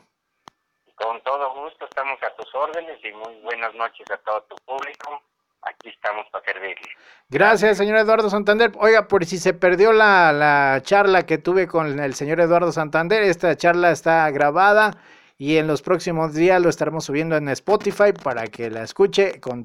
Con 0.94 1.22
todo 1.22 1.54
gusto, 1.54 1.84
estamos 1.84 2.18
a 2.22 2.34
tus 2.36 2.54
órdenes 2.54 2.98
y 3.04 3.12
muy 3.12 3.40
buenas 3.42 3.74
noches 3.74 4.10
a 4.10 4.16
todo 4.18 4.42
tu 4.44 4.56
público. 4.64 5.22
Aquí 5.62 5.88
estamos 5.88 6.26
para 6.32 6.44
servirle. 6.44 6.88
Gracias, 7.28 7.78
señor 7.78 7.98
Eduardo 7.98 8.28
Santander. 8.28 8.72
Oiga, 8.78 9.08
por 9.08 9.24
si 9.24 9.38
se 9.38 9.54
perdió 9.54 9.92
la, 9.92 10.32
la 10.32 10.80
charla 10.82 11.24
que 11.24 11.38
tuve 11.38 11.66
con 11.66 11.98
el 11.98 12.14
señor 12.14 12.40
Eduardo 12.40 12.72
Santander, 12.72 13.22
esta 13.22 13.56
charla 13.56 13.90
está 13.90 14.30
grabada 14.30 14.92
y 15.38 15.56
en 15.56 15.66
los 15.66 15.82
próximos 15.82 16.34
días 16.34 16.62
lo 16.62 16.68
estaremos 16.68 17.04
subiendo 17.04 17.36
en 17.36 17.48
Spotify 17.48 18.12
para 18.12 18.46
que 18.46 18.70
la 18.70 18.82
escuche 18.82 19.40
con, 19.40 19.64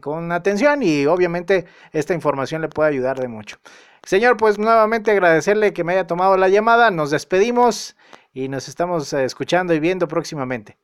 con 0.00 0.32
atención 0.32 0.82
y 0.82 1.04
obviamente 1.04 1.66
esta 1.92 2.14
información 2.14 2.62
le 2.62 2.68
puede 2.68 2.90
ayudar 2.90 3.18
de 3.18 3.28
mucho. 3.28 3.58
Señor, 4.04 4.36
pues 4.36 4.58
nuevamente 4.58 5.10
agradecerle 5.10 5.72
que 5.72 5.84
me 5.84 5.92
haya 5.92 6.06
tomado 6.06 6.36
la 6.36 6.48
llamada, 6.48 6.90
nos 6.90 7.10
despedimos 7.10 7.94
y 8.32 8.48
nos 8.48 8.68
estamos 8.68 9.12
eh, 9.12 9.24
escuchando 9.24 9.74
y 9.74 9.80
viendo 9.80 10.08
próximamente. 10.08 10.78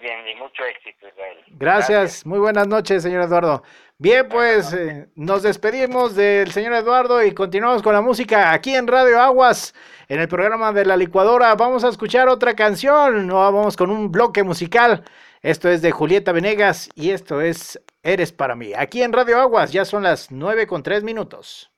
Bien 0.00 0.26
y 0.28 0.34
mucho 0.36 0.64
éxito, 0.64 1.08
Israel. 1.08 1.36
Gracias. 1.50 2.24
muy 2.24 2.38
buenas 2.38 2.66
noches, 2.66 3.02
señor 3.02 3.22
Eduardo. 3.22 3.62
Bien, 3.98 4.26
pues 4.30 4.72
eh, 4.72 5.08
nos 5.14 5.42
despedimos 5.42 6.14
del 6.14 6.50
señor 6.52 6.72
Eduardo 6.72 7.22
y 7.22 7.34
continuamos 7.34 7.82
con 7.82 7.92
la 7.92 8.00
música 8.00 8.52
aquí 8.52 8.74
en 8.74 8.86
Radio 8.86 9.20
Aguas, 9.20 9.74
en 10.08 10.20
el 10.20 10.28
programa 10.28 10.72
de 10.72 10.86
la 10.86 10.96
licuadora. 10.96 11.54
Vamos 11.54 11.84
a 11.84 11.88
escuchar 11.88 12.28
otra 12.28 12.54
canción, 12.54 13.26
no 13.26 13.34
vamos 13.34 13.76
con 13.76 13.90
un 13.90 14.10
bloque 14.10 14.42
musical. 14.42 15.04
Esto 15.42 15.68
es 15.68 15.82
de 15.82 15.90
Julieta 15.90 16.32
Venegas 16.32 16.88
y 16.94 17.10
esto 17.10 17.42
es 17.42 17.78
Eres 18.02 18.32
para 18.32 18.54
mí. 18.54 18.72
Aquí 18.74 19.02
en 19.02 19.12
Radio 19.12 19.38
Aguas 19.38 19.70
ya 19.70 19.84
son 19.84 20.04
las 20.04 20.30
nueve 20.30 20.66
con 20.66 20.82
tres 20.82 21.02
minutos. 21.02 21.70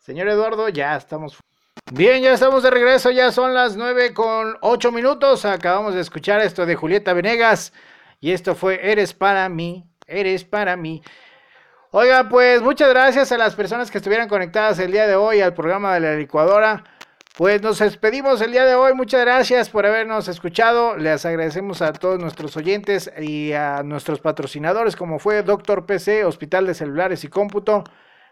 Señor 0.00 0.28
Eduardo, 0.28 0.68
ya 0.68 0.96
estamos. 0.96 1.38
Bien, 1.92 2.20
ya 2.20 2.32
estamos 2.32 2.64
de 2.64 2.70
regreso, 2.70 3.12
ya 3.12 3.30
son 3.30 3.54
las 3.54 3.76
nueve 3.76 4.12
con 4.12 4.56
ocho 4.60 4.90
minutos. 4.90 5.44
Acabamos 5.44 5.94
de 5.94 6.00
escuchar 6.00 6.40
esto 6.40 6.66
de 6.66 6.74
Julieta 6.74 7.12
Venegas. 7.12 7.72
Y 8.20 8.32
esto 8.32 8.56
fue 8.56 8.90
Eres 8.90 9.14
para 9.14 9.48
mí, 9.48 9.84
eres 10.08 10.44
para 10.44 10.76
mí. 10.76 11.00
Oiga, 11.92 12.28
pues 12.28 12.60
muchas 12.60 12.88
gracias 12.88 13.30
a 13.30 13.38
las 13.38 13.54
personas 13.54 13.92
que 13.92 13.98
estuvieran 13.98 14.28
conectadas 14.28 14.80
el 14.80 14.90
día 14.90 15.06
de 15.06 15.14
hoy 15.14 15.40
al 15.40 15.54
programa 15.54 15.94
de 15.94 16.00
la 16.00 16.14
licuadora. 16.16 16.82
Pues 17.36 17.62
nos 17.62 17.78
despedimos 17.78 18.40
el 18.40 18.50
día 18.50 18.64
de 18.64 18.74
hoy. 18.74 18.92
Muchas 18.92 19.20
gracias 19.20 19.70
por 19.70 19.86
habernos 19.86 20.26
escuchado. 20.26 20.96
Les 20.96 21.24
agradecemos 21.24 21.82
a 21.82 21.92
todos 21.92 22.18
nuestros 22.18 22.56
oyentes 22.56 23.12
y 23.16 23.52
a 23.52 23.84
nuestros 23.84 24.18
patrocinadores, 24.18 24.96
como 24.96 25.20
fue 25.20 25.44
Doctor 25.44 25.86
PC, 25.86 26.24
Hospital 26.24 26.66
de 26.66 26.74
Celulares 26.74 27.22
y 27.22 27.28
Cómputo. 27.28 27.84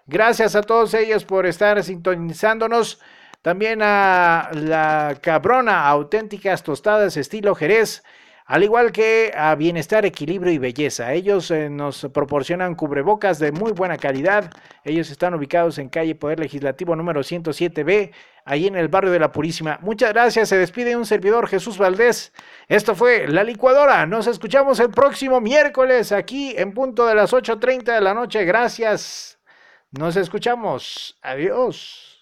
Gracias 0.07 0.57
a 0.57 0.63
todos 0.63 0.93
ellos 0.95 1.25
por 1.25 1.47
estar 1.47 1.81
sintonizándonos. 1.85 3.01
También 3.45 3.83
a 3.83 4.49
la 4.55 5.19
cabrona 5.21 5.87
auténticas 5.87 6.63
tostadas 6.63 7.19
estilo 7.19 7.55
Jerez, 7.55 8.03
al 8.47 8.63
igual 8.63 8.91
que 8.91 9.33
a 9.37 9.55
Bienestar, 9.55 10.07
Equilibrio 10.07 10.51
y 10.51 10.57
Belleza. 10.57 11.13
Ellos 11.13 11.51
eh, 11.51 11.69
nos 11.69 12.09
proporcionan 12.11 12.75
cubrebocas 12.75 13.39
de 13.39 13.53
muy 13.53 13.73
buena 13.73 13.99
calidad. 13.99 14.51
Ellos 14.83 15.11
están 15.11 15.35
ubicados 15.35 15.77
en 15.77 15.91
calle 15.91 16.15
Poder 16.15 16.41
Legislativo 16.41 16.97
número 16.97 17.21
107B, 17.21 18.13
ahí 18.47 18.67
en 18.67 18.77
el 18.77 18.89
barrio 18.89 19.13
de 19.13 19.19
la 19.19 19.31
Purísima. 19.31 19.79
Muchas 19.83 20.15
gracias. 20.15 20.49
Se 20.49 20.57
despide 20.57 20.97
un 20.97 21.05
servidor 21.05 21.47
Jesús 21.47 21.77
Valdés. 21.77 22.33
Esto 22.67 22.95
fue 22.95 23.29
La 23.29 23.45
Licuadora. 23.45 24.07
Nos 24.07 24.27
escuchamos 24.27 24.81
el 24.81 24.89
próximo 24.89 25.43
miércoles 25.43 26.13
aquí 26.13 26.55
en 26.57 26.73
punto 26.73 27.05
de 27.05 27.15
las 27.15 27.35
8.30 27.35 27.93
de 27.93 28.01
la 28.01 28.15
noche. 28.15 28.43
Gracias. 28.47 29.39
Nos 29.91 30.17
escuchamos. 30.17 31.19
Adiós. 31.21 32.14